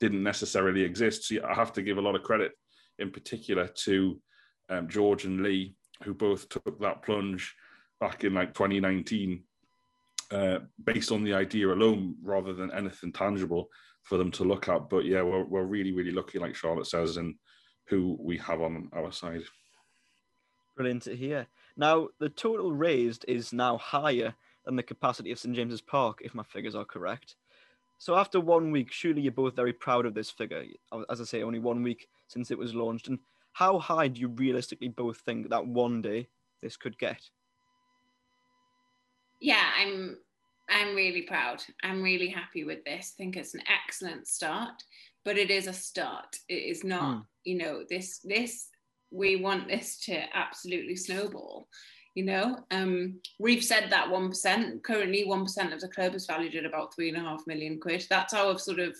didn't 0.00 0.22
necessarily 0.22 0.82
exist. 0.82 1.24
So 1.24 1.36
I 1.48 1.54
have 1.54 1.72
to 1.74 1.82
give 1.82 1.98
a 1.98 2.02
lot 2.02 2.14
of 2.16 2.22
credit, 2.22 2.52
in 2.98 3.10
particular, 3.10 3.68
to 3.84 4.20
um, 4.68 4.88
George 4.88 5.24
and 5.24 5.42
Lee, 5.42 5.74
who 6.02 6.14
both 6.14 6.48
took 6.48 6.80
that 6.80 7.02
plunge 7.02 7.54
back 8.00 8.24
in 8.24 8.34
like 8.34 8.54
2019, 8.54 9.42
uh, 10.30 10.58
based 10.84 11.12
on 11.12 11.24
the 11.24 11.34
idea 11.34 11.68
alone, 11.68 12.16
rather 12.22 12.52
than 12.52 12.72
anything 12.72 13.12
tangible 13.12 13.68
for 14.02 14.18
them 14.18 14.30
to 14.32 14.44
look 14.44 14.68
at. 14.68 14.88
But 14.88 15.04
yeah, 15.04 15.22
we're, 15.22 15.44
we're 15.44 15.64
really, 15.64 15.92
really 15.92 16.12
lucky, 16.12 16.38
like 16.38 16.54
Charlotte 16.54 16.86
says, 16.86 17.16
and 17.16 17.34
who 17.86 18.16
we 18.20 18.36
have 18.38 18.60
on 18.60 18.88
our 18.92 19.12
side. 19.12 19.42
Brilliant 20.76 21.02
to 21.04 21.16
hear. 21.16 21.46
Now, 21.76 22.08
the 22.18 22.28
total 22.28 22.72
raised 22.72 23.24
is 23.28 23.52
now 23.52 23.78
higher 23.78 24.34
than 24.64 24.76
the 24.76 24.82
capacity 24.82 25.30
of 25.30 25.38
St 25.38 25.54
James's 25.54 25.80
Park, 25.80 26.20
if 26.22 26.34
my 26.34 26.42
figures 26.42 26.74
are 26.74 26.84
correct. 26.84 27.36
So 27.98 28.14
after 28.16 28.40
one 28.40 28.70
week, 28.70 28.92
surely 28.92 29.22
you're 29.22 29.32
both 29.32 29.56
very 29.56 29.72
proud 29.72 30.04
of 30.04 30.14
this 30.14 30.30
figure. 30.30 30.64
As 31.08 31.20
I 31.20 31.24
say, 31.24 31.42
only 31.42 31.60
one 31.60 31.82
week 31.82 32.08
since 32.28 32.50
it 32.50 32.58
was 32.58 32.74
launched. 32.74 33.08
And 33.08 33.18
how 33.56 33.78
high 33.78 34.06
do 34.06 34.20
you 34.20 34.28
realistically 34.28 34.88
both 34.88 35.20
think 35.20 35.48
that 35.48 35.66
one 35.66 36.02
day 36.02 36.28
this 36.62 36.76
could 36.76 36.98
get? 36.98 37.22
Yeah, 39.40 39.64
I'm 39.80 40.18
I'm 40.68 40.94
really 40.94 41.22
proud. 41.22 41.62
I'm 41.82 42.02
really 42.02 42.28
happy 42.28 42.64
with 42.64 42.84
this. 42.84 43.14
I 43.14 43.16
think 43.16 43.34
it's 43.34 43.54
an 43.54 43.62
excellent 43.66 44.28
start, 44.28 44.82
but 45.24 45.38
it 45.38 45.50
is 45.50 45.68
a 45.68 45.72
start. 45.72 46.36
It 46.50 46.64
is 46.64 46.84
not, 46.84 47.16
mm. 47.16 47.24
you 47.44 47.56
know, 47.56 47.84
this 47.88 48.18
this 48.24 48.68
we 49.10 49.36
want 49.36 49.68
this 49.68 50.00
to 50.00 50.36
absolutely 50.36 50.96
snowball 50.96 51.68
you 52.16 52.24
know 52.24 52.58
um, 52.72 53.20
we've 53.38 53.62
said 53.62 53.88
that 53.90 54.08
1% 54.08 54.82
currently 54.82 55.24
1% 55.24 55.72
of 55.72 55.80
the 55.80 55.88
club 55.88 56.14
is 56.14 56.26
valued 56.26 56.56
at 56.56 56.64
about 56.64 56.92
three 56.92 57.08
and 57.08 57.16
a 57.18 57.20
half 57.20 57.46
million 57.46 57.78
quid 57.78 58.04
that's 58.10 58.34
our 58.34 58.58
sort 58.58 58.80
of 58.80 58.96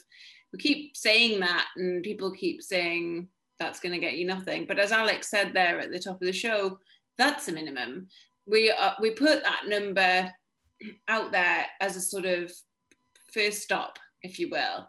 we 0.52 0.58
keep 0.60 0.96
saying 0.96 1.40
that 1.40 1.66
and 1.76 2.04
people 2.04 2.30
keep 2.30 2.62
saying 2.62 3.26
that's 3.58 3.80
going 3.80 3.92
to 3.92 3.98
get 3.98 4.16
you 4.16 4.26
nothing 4.26 4.64
but 4.66 4.78
as 4.78 4.92
alex 4.92 5.30
said 5.30 5.52
there 5.52 5.80
at 5.80 5.90
the 5.90 5.98
top 5.98 6.20
of 6.20 6.26
the 6.26 6.32
show 6.32 6.78
that's 7.18 7.48
a 7.48 7.52
minimum 7.52 8.06
we 8.46 8.72
we 9.00 9.10
put 9.10 9.42
that 9.42 9.62
number 9.66 10.30
out 11.08 11.32
there 11.32 11.66
as 11.80 11.96
a 11.96 12.00
sort 12.00 12.26
of 12.26 12.52
first 13.32 13.62
stop 13.62 13.98
if 14.22 14.38
you 14.38 14.48
will 14.50 14.88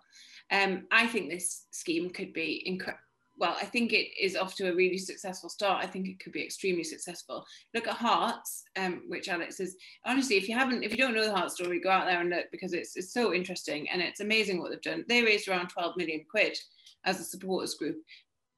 um, 0.51 0.85
i 0.91 1.07
think 1.07 1.29
this 1.29 1.65
scheme 1.71 2.09
could 2.09 2.33
be 2.33 2.63
incredible 2.65 3.01
well, 3.39 3.55
I 3.61 3.65
think 3.65 3.93
it 3.93 4.09
is 4.19 4.35
off 4.35 4.55
to 4.55 4.71
a 4.71 4.75
really 4.75 4.97
successful 4.97 5.49
start. 5.49 5.83
I 5.83 5.87
think 5.87 6.07
it 6.07 6.19
could 6.19 6.33
be 6.33 6.43
extremely 6.43 6.83
successful. 6.83 7.45
Look 7.73 7.87
at 7.87 7.95
Hearts, 7.95 8.63
um, 8.75 9.03
which 9.07 9.29
Alex 9.29 9.59
is 9.59 9.75
honestly, 10.05 10.37
if 10.37 10.49
you 10.49 10.55
haven't, 10.55 10.83
if 10.83 10.91
you 10.91 10.97
don't 10.97 11.13
know 11.13 11.23
the 11.23 11.35
Heart 11.35 11.51
story, 11.51 11.79
go 11.79 11.89
out 11.89 12.07
there 12.07 12.19
and 12.19 12.29
look 12.29 12.45
because 12.51 12.73
it's 12.73 12.95
it's 12.95 13.13
so 13.13 13.33
interesting 13.33 13.89
and 13.89 14.01
it's 14.01 14.21
amazing 14.21 14.59
what 14.59 14.71
they've 14.71 14.81
done. 14.81 15.05
They 15.07 15.21
raised 15.21 15.47
around 15.47 15.69
12 15.69 15.97
million 15.97 16.25
quid 16.29 16.57
as 17.05 17.19
a 17.19 17.23
supporters 17.23 17.75
group. 17.75 17.97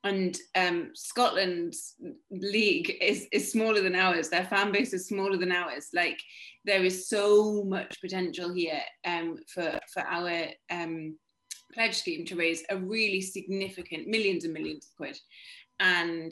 And 0.03 0.38
um, 0.56 0.91
Scotland's 0.94 1.96
league 2.32 2.96
is, 3.01 3.27
is 3.34 3.51
smaller 3.51 3.82
than 3.82 3.96
ours. 3.96 4.29
Their 4.29 4.46
fan 4.46 4.72
base 4.72 4.94
is 4.94 5.08
smaller 5.08 5.38
than 5.38 5.51
ours. 5.51 5.89
Like 5.94 6.20
there 6.63 6.84
is 6.84 7.10
so 7.10 7.63
much 7.65 8.00
potential 8.00 8.53
here 8.53 8.82
um, 9.06 9.38
for 9.53 9.77
for 9.94 10.01
our 10.03 10.46
um, 10.70 11.18
pledge 11.74 11.96
scheme 11.96 12.25
to 12.25 12.36
raise 12.36 12.63
a 12.70 12.77
really 12.77 13.22
significant 13.22 14.08
millions 14.08 14.46
and 14.46 14.53
millions 14.53 14.88
of 14.88 14.96
quid. 14.96 15.20
And 15.79 16.32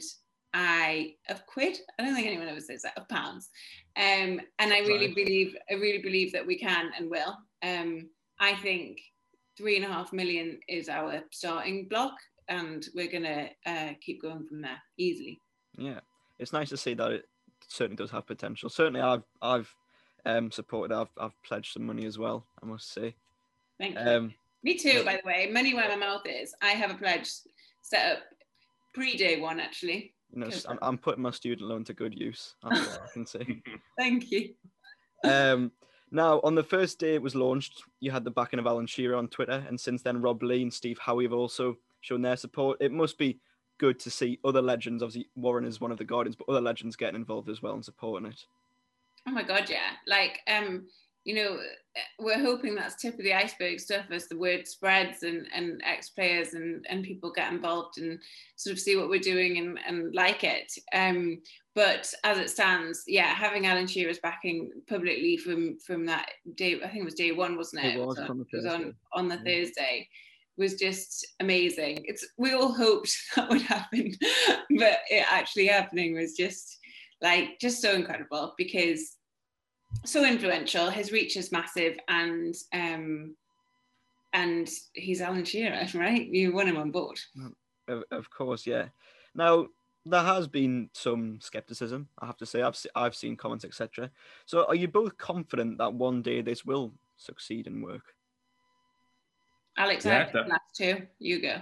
I 0.54 1.14
of 1.28 1.44
quid. 1.46 1.78
I 1.98 2.04
don't 2.04 2.14
think 2.14 2.26
anyone 2.26 2.48
ever 2.48 2.60
says 2.60 2.82
that 2.82 2.96
of 2.96 3.08
pounds. 3.08 3.50
Um, 3.96 4.40
and 4.58 4.72
I 4.72 4.80
really 4.80 5.08
right. 5.08 5.16
believe, 5.16 5.56
I 5.70 5.74
really 5.74 6.02
believe 6.02 6.32
that 6.32 6.46
we 6.46 6.58
can 6.58 6.90
and 6.98 7.10
will. 7.10 7.36
Um, 7.62 8.08
I 8.40 8.54
think 8.54 8.98
three 9.56 9.76
and 9.76 9.84
a 9.84 9.88
half 9.88 10.12
million 10.12 10.58
is 10.68 10.88
our 10.88 11.20
starting 11.32 11.88
block, 11.88 12.14
and 12.48 12.86
we're 12.94 13.10
gonna 13.10 13.48
uh, 13.66 13.90
keep 14.00 14.22
going 14.22 14.46
from 14.46 14.62
there 14.62 14.80
easily. 14.96 15.40
Yeah, 15.76 16.00
it's 16.38 16.52
nice 16.52 16.68
to 16.70 16.76
see 16.76 16.94
that 16.94 17.12
it 17.12 17.28
certainly 17.66 17.96
does 17.96 18.10
have 18.10 18.26
potential. 18.26 18.70
Certainly, 18.70 19.00
I've 19.00 19.24
I've 19.42 19.74
um, 20.26 20.50
supported. 20.50 20.94
I've 20.94 21.10
I've 21.18 21.40
pledged 21.42 21.72
some 21.72 21.86
money 21.86 22.06
as 22.06 22.18
well. 22.18 22.46
I 22.62 22.66
must 22.66 22.92
say. 22.92 23.14
Thank 23.78 23.94
you. 23.94 24.00
Um, 24.00 24.34
me 24.62 24.76
too, 24.76 25.04
by 25.04 25.20
the 25.22 25.26
way. 25.26 25.48
Money 25.52 25.74
where 25.74 25.88
my 25.88 25.96
mouth 25.96 26.26
is. 26.26 26.54
I 26.62 26.70
have 26.70 26.90
a 26.90 26.94
pledge 26.94 27.28
set 27.82 28.12
up 28.12 28.22
pre 28.92 29.16
day 29.16 29.40
one, 29.40 29.60
actually. 29.60 30.14
You 30.32 30.40
know, 30.40 30.50
I'm, 30.68 30.78
I'm, 30.82 30.98
putting 30.98 31.22
my 31.22 31.30
student 31.30 31.68
loan 31.68 31.84
to 31.84 31.94
good 31.94 32.14
use. 32.14 32.54
That's 32.62 32.86
what 32.86 33.02
I 33.02 33.12
can 33.14 33.24
say. 33.24 33.62
Thank 33.98 34.30
you. 34.30 34.50
Um, 35.24 35.72
now, 36.10 36.40
on 36.44 36.54
the 36.54 36.62
first 36.62 36.98
day 36.98 37.14
it 37.14 37.22
was 37.22 37.34
launched, 37.34 37.82
you 38.00 38.10
had 38.10 38.24
the 38.24 38.30
backing 38.30 38.58
of 38.58 38.66
Alan 38.66 38.86
Shearer 38.86 39.16
on 39.16 39.28
Twitter, 39.28 39.64
and 39.68 39.80
since 39.80 40.02
then, 40.02 40.20
Rob 40.20 40.42
Lee 40.42 40.62
and 40.62 40.72
Steve 40.72 40.98
Howey 40.98 41.22
have 41.22 41.32
also 41.32 41.78
shown 42.00 42.22
their 42.22 42.36
support. 42.36 42.78
It 42.80 42.92
must 42.92 43.18
be 43.18 43.40
good 43.78 43.98
to 44.00 44.10
see 44.10 44.38
other 44.44 44.62
legends. 44.62 45.02
Obviously, 45.02 45.28
Warren 45.36 45.64
is 45.64 45.80
one 45.80 45.92
of 45.92 45.98
the 45.98 46.04
Guardians, 46.04 46.36
but 46.36 46.48
other 46.48 46.60
legends 46.60 46.96
getting 46.96 47.16
involved 47.16 47.48
as 47.48 47.62
well 47.62 47.74
and 47.74 47.84
supporting 47.84 48.28
it. 48.28 48.44
Oh 49.26 49.30
my 49.30 49.42
God, 49.42 49.68
yeah! 49.68 49.92
Like, 50.06 50.40
um, 50.48 50.86
you 51.24 51.34
know, 51.34 51.58
we're 52.18 52.40
hoping 52.40 52.74
that's 52.74 52.94
tip 52.94 53.14
of 53.14 53.24
the 53.24 53.34
iceberg 53.34 53.80
stuff 53.80 54.06
as 54.10 54.28
the 54.28 54.38
word 54.38 54.66
spreads 54.66 55.22
and, 55.22 55.46
and 55.54 55.82
ex 55.84 56.08
players 56.10 56.54
and, 56.54 56.86
and 56.88 57.04
people 57.04 57.30
get 57.30 57.52
involved 57.52 57.98
and 57.98 58.18
sort 58.56 58.72
of 58.72 58.80
see 58.80 58.96
what 58.96 59.10
we're 59.10 59.18
doing 59.18 59.58
and, 59.58 59.78
and 59.86 60.14
like 60.14 60.44
it. 60.44 60.72
Um, 60.94 61.42
but 61.74 62.10
as 62.24 62.38
it 62.38 62.50
stands, 62.50 63.04
yeah, 63.06 63.34
having 63.34 63.66
Alan 63.66 63.86
Shearer's 63.86 64.20
backing 64.20 64.70
publicly 64.88 65.36
from 65.36 65.78
from 65.78 66.06
that 66.06 66.30
day, 66.54 66.76
I 66.82 66.88
think 66.88 67.02
it 67.02 67.04
was 67.04 67.14
day 67.14 67.32
one, 67.32 67.56
wasn't 67.56 67.84
it? 67.84 67.96
It 67.96 68.06
was, 68.06 68.18
it 68.18 68.22
was, 68.22 68.30
on, 68.30 68.40
it 68.40 68.56
was 68.56 68.66
on, 68.66 68.94
on 69.12 69.28
the 69.28 69.36
yeah. 69.36 69.64
Thursday 69.64 70.08
was 70.58 70.74
just 70.74 71.26
amazing. 71.40 72.04
It's 72.04 72.26
we 72.36 72.52
all 72.52 72.72
hoped 72.72 73.16
that 73.36 73.48
would 73.48 73.62
happen, 73.62 74.12
but 74.48 74.98
it 75.10 75.24
actually 75.30 75.66
happening 75.66 76.14
was 76.14 76.34
just 76.34 76.78
like 77.22 77.58
just 77.60 77.80
so 77.80 77.94
incredible 77.94 78.54
because 78.58 79.16
so 80.04 80.24
influential. 80.24 80.90
His 80.90 81.12
reach 81.12 81.36
is 81.36 81.52
massive, 81.52 81.96
and 82.08 82.54
um, 82.74 83.36
and 84.32 84.68
he's 84.92 85.20
Alan 85.20 85.44
Shearer, 85.44 85.86
right? 85.94 86.26
You 86.26 86.52
want 86.52 86.68
him 86.68 86.76
on 86.76 86.90
board. 86.90 87.18
Of, 87.88 88.04
of 88.10 88.30
course, 88.30 88.66
yeah. 88.66 88.86
Now 89.34 89.68
there 90.04 90.22
has 90.22 90.48
been 90.48 90.90
some 90.92 91.38
skepticism. 91.40 92.08
I 92.18 92.26
have 92.26 92.36
to 92.38 92.46
say, 92.46 92.62
I've 92.62 92.76
se- 92.76 92.90
I've 92.94 93.14
seen 93.14 93.36
comments, 93.36 93.64
etc. 93.64 94.10
So, 94.46 94.64
are 94.64 94.74
you 94.74 94.88
both 94.88 95.16
confident 95.18 95.78
that 95.78 95.92
one 95.92 96.22
day 96.22 96.40
this 96.40 96.64
will 96.64 96.92
succeed 97.16 97.66
and 97.66 97.82
work? 97.82 98.14
Alex, 99.78 100.04
yeah, 100.04 100.28
I 100.34 100.38
last 100.48 100.74
two. 100.76 101.06
You 101.20 101.40
go. 101.40 101.56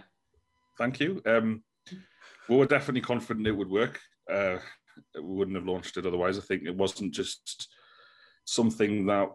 Thank 0.79 1.01
you. 1.01 1.21
Um, 1.27 1.63
we 2.49 2.57
were 2.57 2.67
definitely 2.67 3.03
confident 3.03 3.47
it 3.47 3.53
would 3.53 3.71
work. 3.71 4.01
Uh, 4.31 4.57
we 5.15 5.35
wouldn't 5.35 5.57
have 5.57 5.67
launched 5.67 5.99
it 5.99 6.07
otherwise. 6.07 6.39
I 6.39 6.41
think 6.41 6.63
it 6.65 6.75
wasn't 6.75 7.13
just 7.13 7.69
something 8.47 9.07
that 9.07 9.29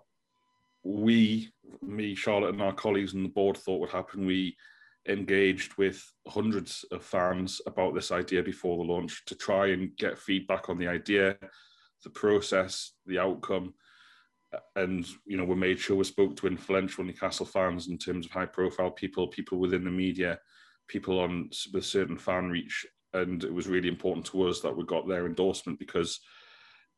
we, 0.84 1.54
me, 1.84 2.16
Charlotte, 2.16 2.54
and 2.54 2.62
our 2.62 2.74
colleagues 2.74 3.14
on 3.14 3.22
the 3.22 3.30
board 3.30 3.58
thought 3.58 3.80
would 3.82 3.92
happen. 3.92 4.26
We 4.26 4.58
engaged 5.08 5.76
with 5.78 6.04
hundreds 6.28 6.84
of 6.92 7.04
fans 7.04 7.62
about 7.68 7.94
this 7.94 8.12
idea 8.12 8.42
before 8.42 8.78
the 8.78 8.92
launch 8.92 9.24
to 9.28 9.36
try 9.36 9.68
and 9.68 9.96
get 9.98 10.18
feedback 10.18 10.70
on 10.70 10.80
the 10.80 10.88
idea, 10.88 11.38
the 12.04 12.10
process, 12.10 12.94
the 13.06 13.20
outcome. 13.20 13.76
And 14.76 15.06
you 15.26 15.38
know, 15.38 15.46
we 15.46 15.56
made 15.56 15.80
sure 15.80 15.96
we 15.96 16.04
spoke 16.04 16.36
to 16.38 16.48
influential 16.48 17.04
Newcastle 17.04 17.46
fans 17.46 17.88
in 17.88 17.98
terms 17.98 18.26
of 18.26 18.32
high-profile 18.32 18.92
people, 18.92 19.28
people 19.28 19.60
within 19.60 19.84
the 19.84 19.92
media, 19.92 20.40
people 20.88 21.20
on 21.20 21.50
with 21.74 21.86
certain 21.86 22.18
fan 22.18 22.50
reach, 22.50 22.86
and 23.14 23.44
it 23.44 23.54
was 23.54 23.68
really 23.68 23.88
important 23.88 24.26
to 24.28 24.48
us 24.48 24.62
that 24.62 24.76
we 24.76 24.84
got 24.86 25.08
their 25.08 25.26
endorsement 25.26 25.80
because 25.80 26.20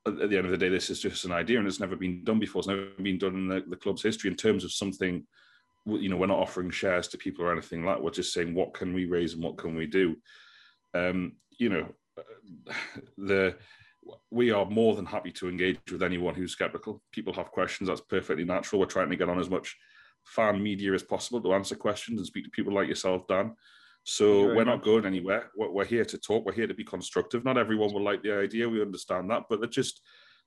at 0.06 0.30
the 0.30 0.38
end 0.38 0.46
of 0.46 0.52
the 0.52 0.58
day, 0.58 0.70
this 0.70 0.90
is 0.90 1.00
just 1.00 1.26
an 1.26 1.32
idea 1.32 1.60
and 1.60 1.68
it's 1.68 1.80
never 1.80 1.96
been 1.96 2.24
done 2.24 2.40
before. 2.40 2.60
It's 2.60 2.68
never 2.68 2.88
been 3.02 3.18
done 3.18 3.36
in 3.36 3.48
the, 3.48 3.64
the 3.68 3.76
club's 3.76 4.04
history 4.04 4.30
in 4.30 4.36
terms 4.36 4.64
of 4.64 4.72
something, 4.72 5.26
you 5.86 6.10
know, 6.10 6.18
we're 6.18 6.28
not 6.28 6.40
offering 6.40 6.70
shares 6.72 7.08
to 7.10 7.18
people 7.18 7.46
or 7.46 7.52
anything 7.52 7.86
like. 7.86 8.00
We're 8.00 8.12
just 8.12 8.34
saying, 8.34 8.54
what 8.54 8.74
can 8.74 8.94
we 8.94 9.06
raise 9.06 9.34
and 9.34 9.44
what 9.44 9.58
can 9.58 9.76
we 9.76 9.86
do? 9.86 10.18
Um, 10.94 11.34
you 11.58 11.70
know, 11.70 11.88
the 13.18 13.56
we 14.32 14.52
are 14.52 14.66
more 14.66 14.96
than 14.96 15.06
happy 15.06 15.32
to 15.34 15.50
engage 15.50 15.80
with 15.92 16.04
anyone 16.04 16.36
who's 16.36 16.52
skeptical. 16.52 17.02
People 17.12 17.34
have 17.34 17.52
questions. 17.52 17.88
That's 17.88 18.02
perfectly 18.02 18.44
natural. 18.44 18.80
We're 18.80 18.88
trying 18.88 19.10
to 19.10 19.16
get 19.16 19.30
on 19.30 19.40
as 19.40 19.50
much 19.50 19.76
fan 20.26 20.62
media 20.62 20.94
as 20.94 21.04
possible 21.04 21.42
to 21.42 21.54
answer 21.54 21.76
questions 21.76 22.20
and 22.20 22.26
speak 22.26 22.46
to 22.46 22.52
people 22.52 22.74
like 22.74 22.88
yourself, 22.88 23.28
Dan. 23.28 23.56
So 24.06 24.54
we're 24.54 24.66
not 24.66 24.84
going 24.84 25.06
anywhere. 25.06 25.50
We're 25.56 25.86
here 25.86 26.04
to 26.04 26.18
talk. 26.18 26.46
We're 26.46 26.52
here 26.52 26.68
to 26.68 26.74
be 26.74 26.84
constructive. 26.84 27.46
Not 27.46 27.58
everyone 27.58 27.94
will 27.94 28.04
like 28.04 28.22
the 28.22 28.38
idea. 28.38 28.68
We 28.68 28.82
understand 28.82 29.30
that, 29.30 29.44
but 29.50 29.64
it 29.64 29.72
just 29.72 30.02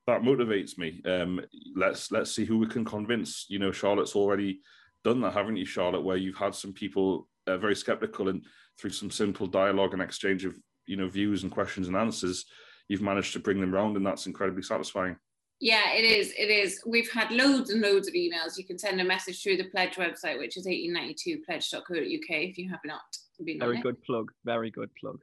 that 0.07 0.21
motivates 0.21 0.77
me. 0.77 1.01
Um, 1.05 1.41
let's 1.75 2.13
let's 2.13 2.33
see 2.33 2.45
who 2.45 2.59
we 2.59 2.67
can 2.67 2.85
convince. 2.85 3.47
You 3.49 3.59
know, 3.59 3.73
Charlotte's 3.73 4.15
already 4.15 4.61
done 5.05 5.23
that, 5.23 5.33
haven't 5.33 5.57
you, 5.57 5.65
Charlotte? 5.65 6.05
Where 6.05 6.19
you've 6.19 6.37
had 6.37 6.55
some 6.55 6.75
people 6.75 7.29
uh, 7.47 7.57
very 7.57 7.75
skeptical, 7.75 8.29
and 8.29 8.45
through 8.79 8.91
some 8.91 9.11
simple 9.11 9.47
dialogue 9.47 9.95
and 9.95 10.03
exchange 10.03 10.45
of 10.45 10.55
you 10.87 10.97
know 10.97 11.09
views 11.09 11.43
and 11.43 11.51
questions 11.51 11.89
and 11.89 11.97
answers, 11.97 12.45
you've 12.89 13.03
managed 13.03 13.33
to 13.35 13.41
bring 13.41 13.61
them 13.61 13.73
round, 13.73 13.97
and 13.97 14.07
that's 14.07 14.27
incredibly 14.27 14.63
satisfying. 14.63 15.17
Yeah, 15.61 15.93
it 15.93 16.05
is. 16.05 16.33
It 16.37 16.51
is. 16.51 16.83
We've 16.87 17.11
had 17.11 17.31
loads 17.31 17.71
and 17.71 17.81
loads 17.81 18.09
of 18.09 18.15
emails. 18.15 18.59
You 18.59 18.65
can 18.65 18.79
send 18.79 19.01
a 19.01 19.05
message 19.05 19.43
through 19.43 19.57
the 19.57 19.71
pledge 19.71 19.97
website, 19.97 20.39
which 20.39 20.57
is 20.57 20.67
1892pledge.co.uk 20.67 22.31
if 22.31 22.59
you 22.59 22.69
have 22.69 22.81
not 22.85 23.01
been 23.45 23.59
Very 23.59 23.81
good 23.81 24.03
plug. 24.03 24.31
Very 24.45 24.71
good 24.71 24.91
plug. 25.01 25.19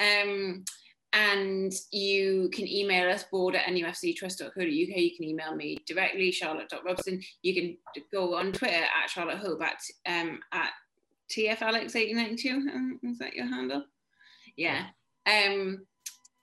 Yeah. 0.00 0.22
Um, 0.22 0.64
and 1.12 1.72
you 1.90 2.48
can 2.52 2.66
email 2.66 3.10
us 3.10 3.24
board 3.24 3.54
at 3.54 3.66
nufctrust.co.uk. 3.66 4.66
You 4.66 5.16
can 5.16 5.24
email 5.24 5.54
me 5.54 5.78
directly, 5.86 6.30
charlotte.robson. 6.30 7.20
You 7.42 7.54
can 7.54 7.76
go 8.12 8.34
on 8.36 8.52
Twitter 8.52 8.84
at 8.84 9.10
Charlotte 9.10 9.38
Hope 9.38 9.62
at, 9.62 9.78
um, 10.06 10.40
at 10.52 10.70
TFAlex1892. 11.30 12.50
Um, 12.50 13.00
is 13.02 13.18
that 13.18 13.34
your 13.34 13.46
handle? 13.46 13.84
Yeah. 14.56 14.86
Um, 15.26 15.86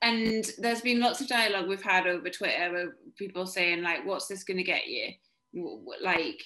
and 0.02 0.50
there's 0.58 0.80
been 0.80 1.00
lots 1.00 1.20
of 1.20 1.28
dialogue 1.28 1.68
we've 1.68 1.82
had 1.82 2.06
over 2.06 2.30
Twitter 2.30 2.72
where 2.72 2.96
people 3.16 3.46
saying 3.46 3.82
like, 3.82 4.06
"What's 4.06 4.26
this 4.26 4.44
going 4.44 4.56
to 4.56 4.62
get 4.62 4.86
you? 4.86 5.12
Like, 6.02 6.42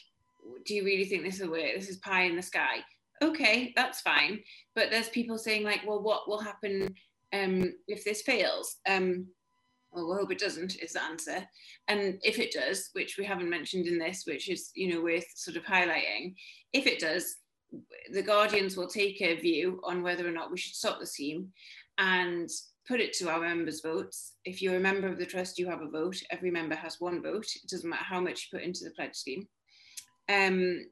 do 0.66 0.74
you 0.74 0.84
really 0.84 1.04
think 1.04 1.24
this 1.24 1.40
will 1.40 1.50
work? 1.50 1.74
This 1.74 1.88
is 1.88 1.98
pie 1.98 2.24
in 2.24 2.36
the 2.36 2.42
sky." 2.42 2.78
Okay, 3.22 3.72
that's 3.76 4.00
fine. 4.00 4.40
But 4.74 4.90
there's 4.90 5.08
people 5.08 5.38
saying 5.38 5.62
like, 5.62 5.82
"Well, 5.86 6.02
what 6.02 6.28
will 6.28 6.40
happen 6.40 6.94
um, 7.32 7.72
if 7.86 8.04
this 8.04 8.22
fails?" 8.22 8.78
Um, 8.88 9.28
well, 9.92 10.10
we 10.10 10.16
hope 10.16 10.32
it 10.32 10.40
doesn't 10.40 10.76
is 10.82 10.94
the 10.94 11.02
answer. 11.04 11.46
And 11.86 12.18
if 12.22 12.40
it 12.40 12.52
does, 12.52 12.90
which 12.94 13.16
we 13.16 13.24
haven't 13.24 13.48
mentioned 13.48 13.86
in 13.86 13.98
this, 13.98 14.24
which 14.26 14.48
is 14.48 14.70
you 14.74 14.92
know 14.92 15.02
worth 15.02 15.26
sort 15.36 15.56
of 15.56 15.62
highlighting, 15.62 16.34
if 16.72 16.86
it 16.88 16.98
does, 16.98 17.36
the 18.12 18.22
Guardians 18.22 18.76
will 18.76 18.88
take 18.88 19.22
a 19.22 19.36
view 19.36 19.80
on 19.84 20.02
whether 20.02 20.26
or 20.26 20.32
not 20.32 20.50
we 20.50 20.58
should 20.58 20.74
stop 20.74 20.98
the 20.98 21.06
scheme, 21.06 21.52
and 21.98 22.50
put 22.86 23.00
it 23.00 23.12
to 23.14 23.30
our 23.30 23.40
members' 23.40 23.80
votes. 23.80 24.34
If 24.44 24.60
you're 24.60 24.76
a 24.76 24.80
member 24.80 25.08
of 25.08 25.18
the 25.18 25.26
trust, 25.26 25.58
you 25.58 25.68
have 25.68 25.80
a 25.80 25.88
vote. 25.88 26.20
Every 26.30 26.50
member 26.50 26.74
has 26.74 27.00
one 27.00 27.22
vote. 27.22 27.46
It 27.56 27.68
doesn't 27.68 27.88
matter 27.88 28.04
how 28.04 28.20
much 28.20 28.48
you 28.52 28.58
put 28.58 28.66
into 28.66 28.84
the 28.84 28.90
pledge 28.90 29.14
scheme. 29.14 29.48
Um, 30.28 30.86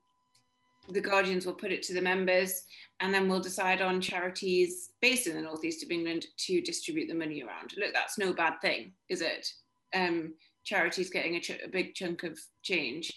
the 0.89 1.01
Guardians 1.01 1.47
will 1.47 1.55
put 1.55 1.73
it 1.73 1.83
to 1.85 1.95
the 1.95 2.03
members, 2.03 2.65
and 3.01 3.15
then 3.15 3.29
we'll 3.29 3.41
decide 3.41 3.81
on 3.81 4.01
charities 4.01 4.91
based 5.01 5.27
in 5.27 5.37
the 5.37 5.43
northeast 5.43 5.85
of 5.85 5.91
England 5.91 6.27
to 6.39 6.61
distribute 6.61 7.09
the 7.09 7.15
money 7.15 7.43
around. 7.43 7.73
Look, 7.77 7.93
that's 7.93 8.19
no 8.19 8.33
bad 8.33 8.55
thing, 8.61 8.93
is 9.09 9.21
it? 9.21 9.49
Um, 9.95 10.35
charities 10.65 11.11
getting 11.11 11.37
a, 11.37 11.41
ch- 11.41 11.61
a, 11.65 11.69
big 11.69 11.95
chunk 11.95 12.25
of 12.25 12.39
change. 12.63 13.13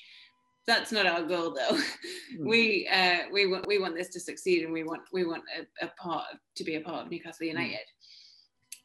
That's 0.68 0.92
not 0.92 1.06
our 1.06 1.24
goal, 1.24 1.54
though. 1.56 1.80
Mm. 2.34 2.50
we 2.50 2.90
uh, 2.92 3.30
we 3.32 3.46
want 3.46 3.68
we 3.68 3.78
want 3.78 3.96
this 3.96 4.10
to 4.10 4.20
succeed, 4.20 4.64
and 4.64 4.74
we 4.74 4.84
want 4.84 5.04
we 5.14 5.26
want 5.26 5.44
a, 5.56 5.86
a 5.86 5.90
part 5.90 6.26
of, 6.34 6.40
to 6.56 6.64
be 6.64 6.76
a 6.76 6.82
part 6.82 7.06
of 7.06 7.12
Newcastle 7.12 7.46
United. 7.46 7.86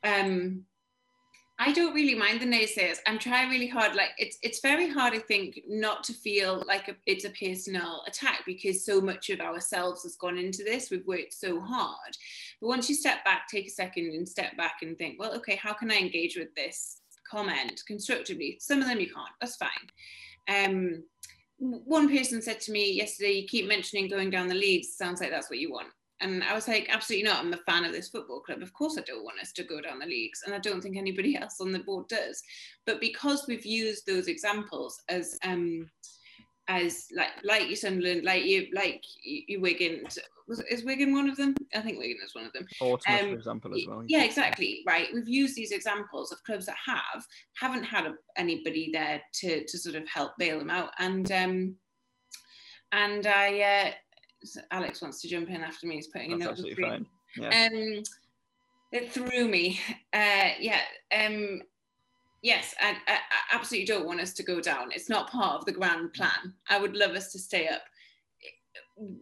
Um, 0.04 0.64
I 1.62 1.72
don't 1.72 1.92
really 1.92 2.14
mind 2.14 2.40
the 2.40 2.46
naysayers. 2.46 2.96
I'm 3.06 3.18
trying 3.18 3.50
really 3.50 3.66
hard. 3.66 3.94
Like 3.94 4.12
it's 4.16 4.38
it's 4.42 4.60
very 4.60 4.88
hard, 4.88 5.12
I 5.12 5.18
think, 5.18 5.60
not 5.68 6.02
to 6.04 6.14
feel 6.14 6.64
like 6.66 6.88
a, 6.88 6.96
it's 7.04 7.26
a 7.26 7.30
personal 7.30 8.02
attack 8.06 8.44
because 8.46 8.86
so 8.86 8.98
much 8.98 9.28
of 9.28 9.40
ourselves 9.40 10.02
has 10.04 10.16
gone 10.16 10.38
into 10.38 10.64
this. 10.64 10.90
We've 10.90 11.06
worked 11.06 11.34
so 11.34 11.60
hard. 11.60 12.16
But 12.62 12.68
once 12.68 12.88
you 12.88 12.94
step 12.94 13.22
back, 13.26 13.46
take 13.46 13.66
a 13.66 13.70
second 13.70 14.06
and 14.14 14.26
step 14.26 14.56
back 14.56 14.76
and 14.80 14.96
think, 14.96 15.20
well, 15.20 15.34
okay, 15.34 15.56
how 15.56 15.74
can 15.74 15.90
I 15.90 15.98
engage 15.98 16.34
with 16.34 16.54
this 16.54 17.02
comment 17.30 17.82
constructively? 17.86 18.56
Some 18.58 18.80
of 18.80 18.88
them 18.88 18.98
you 18.98 19.12
can't. 19.12 19.28
That's 19.38 19.56
fine. 19.56 19.68
Um, 20.48 21.04
one 21.58 22.08
person 22.08 22.40
said 22.40 22.60
to 22.62 22.72
me 22.72 22.90
yesterday, 22.92 23.32
"You 23.32 23.46
keep 23.46 23.68
mentioning 23.68 24.08
going 24.08 24.30
down 24.30 24.48
the 24.48 24.54
leagues. 24.54 24.96
Sounds 24.96 25.20
like 25.20 25.30
that's 25.30 25.50
what 25.50 25.58
you 25.58 25.70
want." 25.70 25.88
And 26.20 26.44
I 26.44 26.54
was 26.54 26.68
like, 26.68 26.88
absolutely 26.90 27.28
not. 27.28 27.38
I'm 27.38 27.52
a 27.52 27.58
fan 27.58 27.84
of 27.84 27.92
this 27.92 28.08
football 28.08 28.40
club. 28.40 28.62
Of 28.62 28.72
course, 28.74 28.98
I 28.98 29.02
don't 29.02 29.24
want 29.24 29.40
us 29.40 29.52
to 29.52 29.64
go 29.64 29.80
down 29.80 30.00
the 30.00 30.06
leagues. 30.06 30.42
And 30.44 30.54
I 30.54 30.58
don't 30.58 30.80
think 30.80 30.96
anybody 30.96 31.36
else 31.40 31.60
on 31.60 31.72
the 31.72 31.78
board 31.78 32.08
does. 32.08 32.42
But 32.86 33.00
because 33.00 33.46
we've 33.48 33.66
used 33.66 34.06
those 34.06 34.28
examples 34.28 35.00
as, 35.08 35.38
um, 35.44 35.88
as 36.70 37.06
like 37.16 37.30
like 37.42 37.68
you 37.68 37.74
Sunderland, 37.74 38.24
like 38.24 38.44
you 38.44 38.68
like 38.72 39.02
you 39.24 39.60
Wigan. 39.60 40.04
Was 40.46 40.60
is 40.70 40.84
Wigan 40.84 41.12
one 41.12 41.28
of 41.28 41.36
them? 41.36 41.54
I 41.74 41.80
think 41.80 41.98
Wigan 41.98 42.18
is 42.24 42.34
one 42.34 42.44
of 42.44 42.52
them. 42.52 42.66
Portsmouth, 42.78 43.20
um, 43.20 43.28
for 43.30 43.34
example, 43.34 43.74
as 43.74 43.86
well. 43.88 44.04
Yeah, 44.06 44.22
exactly. 44.22 44.82
Right. 44.86 45.08
We've 45.12 45.28
used 45.28 45.56
these 45.56 45.72
examples 45.72 46.32
of 46.32 46.42
clubs 46.44 46.66
that 46.66 46.76
have 46.86 47.24
haven't 47.60 47.84
had 47.84 48.06
a, 48.06 48.14
anybody 48.36 48.90
there 48.92 49.20
to 49.40 49.64
to 49.64 49.78
sort 49.78 49.96
of 49.96 50.08
help 50.08 50.32
bail 50.38 50.58
them 50.60 50.70
out, 50.70 50.90
and 50.98 51.30
um, 51.32 51.74
and 52.92 53.26
I 53.26 53.60
uh, 53.60 53.90
Alex 54.70 55.02
wants 55.02 55.20
to 55.22 55.28
jump 55.28 55.50
in 55.50 55.62
after 55.62 55.86
me. 55.86 55.96
He's 55.96 56.08
putting 56.08 56.30
That's 56.30 56.42
a 56.42 56.44
note. 56.44 56.50
Absolutely 56.52 56.84
fine. 56.84 57.06
Yeah. 57.36 57.68
Um, 57.72 58.02
it 58.92 59.12
threw 59.12 59.48
me. 59.48 59.80
Uh, 60.12 60.50
yeah. 60.58 60.80
Um, 61.16 61.62
yes, 62.42 62.74
I, 62.80 62.96
I, 63.06 63.14
I 63.14 63.56
absolutely 63.56 63.86
don't 63.86 64.06
want 64.06 64.20
us 64.20 64.32
to 64.34 64.42
go 64.42 64.60
down. 64.60 64.90
It's 64.92 65.08
not 65.08 65.30
part 65.30 65.60
of 65.60 65.64
the 65.64 65.72
grand 65.72 66.12
plan. 66.12 66.54
I 66.68 66.78
would 66.78 66.96
love 66.96 67.12
us 67.12 67.30
to 67.32 67.38
stay 67.38 67.68
up. 67.68 67.82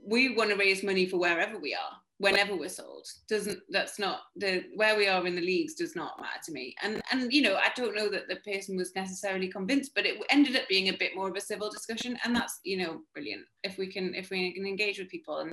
We 0.04 0.34
want 0.34 0.50
to 0.50 0.56
raise 0.56 0.82
money 0.82 1.06
for 1.06 1.18
wherever 1.18 1.58
we 1.58 1.74
are 1.74 1.98
whenever 2.18 2.56
we're 2.56 2.68
sold 2.68 3.06
doesn't 3.28 3.60
that's 3.70 3.98
not 3.98 4.20
the 4.36 4.64
where 4.74 4.96
we 4.96 5.06
are 5.06 5.24
in 5.26 5.36
the 5.36 5.40
leagues 5.40 5.74
does 5.74 5.94
not 5.94 6.20
matter 6.20 6.40
to 6.44 6.52
me. 6.52 6.74
And 6.82 7.00
and 7.12 7.32
you 7.32 7.42
know 7.42 7.56
i 7.56 7.70
don't 7.76 7.94
know 7.94 8.08
that 8.08 8.28
the 8.28 8.36
person 8.36 8.76
was 8.76 8.94
necessarily 8.94 9.48
convinced 9.48 9.92
but 9.94 10.04
it 10.04 10.20
ended 10.30 10.56
up 10.56 10.68
being 10.68 10.88
a 10.88 10.96
bit 10.96 11.14
more 11.14 11.28
of 11.28 11.36
a 11.36 11.40
civil 11.40 11.70
discussion 11.70 12.18
and 12.24 12.34
that's 12.34 12.60
you 12.64 12.76
know 12.76 13.00
brilliant. 13.14 13.44
If 13.62 13.78
we 13.78 13.86
can 13.86 14.14
if 14.14 14.30
we 14.30 14.52
can 14.52 14.66
engage 14.66 14.98
with 14.98 15.08
people 15.08 15.38
and 15.38 15.52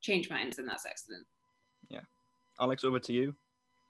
change 0.00 0.28
minds 0.28 0.56
then 0.56 0.66
that's 0.66 0.86
excellent. 0.86 1.24
Yeah. 1.88 2.00
Alex 2.60 2.84
over 2.84 2.98
to 2.98 3.12
you. 3.12 3.34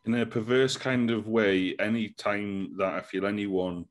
In 0.05 0.15
a 0.15 0.27
perverse 0.27 0.77
kind 0.77 1.11
of 1.11 1.29
way 1.29 1.77
any 1.79 2.09
time 2.11 2.77
that 2.77 2.93
i 2.95 3.01
feel 3.01 3.25
anyone 3.25 3.87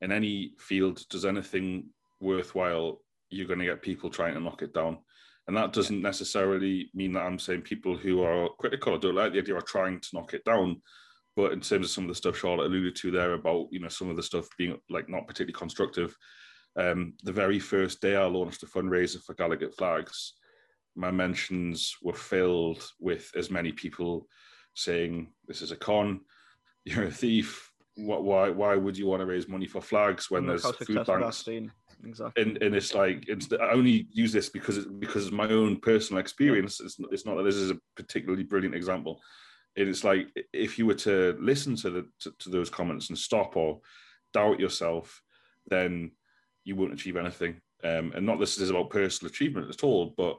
in 0.00 0.12
any 0.12 0.52
field 0.58 1.04
does 1.10 1.24
anything 1.24 1.86
worthwhile 2.20 3.00
you're 3.30 3.46
going 3.46 3.58
to 3.58 3.64
get 3.64 3.82
people 3.82 4.08
trying 4.08 4.34
to 4.34 4.40
knock 4.40 4.62
it 4.62 4.72
down 4.72 4.98
and 5.46 5.56
that 5.56 5.72
doesn't 5.72 6.02
necessarily 6.02 6.90
mean 6.94 7.12
that 7.12 7.22
I'm 7.22 7.38
saying 7.38 7.62
people 7.62 7.96
who 7.96 8.22
are 8.22 8.48
critical 8.58 8.94
or 8.94 8.98
don't 8.98 9.14
like 9.14 9.32
the 9.32 9.38
idea 9.38 9.56
are 9.56 9.60
trying 9.60 10.00
to 10.00 10.08
knock 10.12 10.34
it 10.34 10.44
down. 10.44 10.82
But 11.36 11.52
in 11.52 11.60
terms 11.60 11.86
of 11.86 11.90
some 11.90 12.04
of 12.04 12.08
the 12.08 12.14
stuff 12.14 12.36
Charlotte 12.36 12.66
alluded 12.66 12.96
to 12.96 13.10
there 13.10 13.34
about, 13.34 13.68
you 13.70 13.78
know, 13.78 13.88
some 13.88 14.08
of 14.08 14.16
the 14.16 14.22
stuff 14.22 14.48
being 14.56 14.78
like 14.88 15.08
not 15.08 15.26
particularly 15.26 15.52
constructive, 15.52 16.16
um, 16.76 17.14
the 17.22 17.32
very 17.32 17.58
first 17.58 18.00
day 18.00 18.16
I 18.16 18.24
launched 18.24 18.62
a 18.62 18.66
fundraiser 18.66 19.22
for 19.22 19.34
Gallowgate 19.34 19.74
Flags, 19.74 20.34
my 20.96 21.10
mentions 21.10 21.94
were 22.02 22.14
filled 22.14 22.82
with 22.98 23.30
as 23.36 23.50
many 23.50 23.70
people 23.70 24.26
saying, 24.74 25.32
"This 25.46 25.62
is 25.62 25.70
a 25.70 25.76
con, 25.76 26.22
you're 26.84 27.04
a 27.04 27.10
thief. 27.10 27.70
What? 27.96 28.24
Why? 28.24 28.50
Why 28.50 28.76
would 28.76 28.96
you 28.98 29.06
want 29.06 29.20
to 29.20 29.26
raise 29.26 29.46
money 29.48 29.66
for 29.66 29.80
flags 29.80 30.30
when 30.30 30.46
there's 30.46 30.64
food 30.86 30.96
banks?" 31.06 31.44
Exactly. 32.04 32.42
And, 32.42 32.62
and 32.62 32.74
it's 32.74 32.94
like 32.94 33.24
it's, 33.28 33.48
I 33.52 33.70
only 33.70 34.06
use 34.10 34.32
this 34.32 34.48
because 34.48 34.78
it's 34.78 34.86
because 34.86 35.30
my 35.30 35.48
own 35.48 35.78
personal 35.80 36.20
experience. 36.20 36.80
It's, 36.80 36.96
it's 37.10 37.26
not 37.26 37.36
that 37.36 37.44
this 37.44 37.56
is 37.56 37.70
a 37.70 37.78
particularly 37.96 38.44
brilliant 38.44 38.74
example. 38.74 39.20
And 39.76 39.88
it's 39.88 40.04
like 40.04 40.28
if 40.52 40.78
you 40.78 40.86
were 40.86 40.94
to 40.94 41.36
listen 41.40 41.76
to 41.76 41.90
the 41.90 42.08
to, 42.20 42.32
to 42.40 42.50
those 42.50 42.70
comments 42.70 43.08
and 43.08 43.18
stop 43.18 43.56
or 43.56 43.80
doubt 44.32 44.60
yourself, 44.60 45.22
then 45.68 46.12
you 46.64 46.76
won't 46.76 46.92
achieve 46.92 47.16
anything. 47.16 47.60
Um, 47.84 48.12
and 48.14 48.24
not 48.24 48.40
this 48.40 48.58
is 48.58 48.70
about 48.70 48.90
personal 48.90 49.30
achievement 49.30 49.68
at 49.68 49.84
all, 49.84 50.14
but 50.16 50.38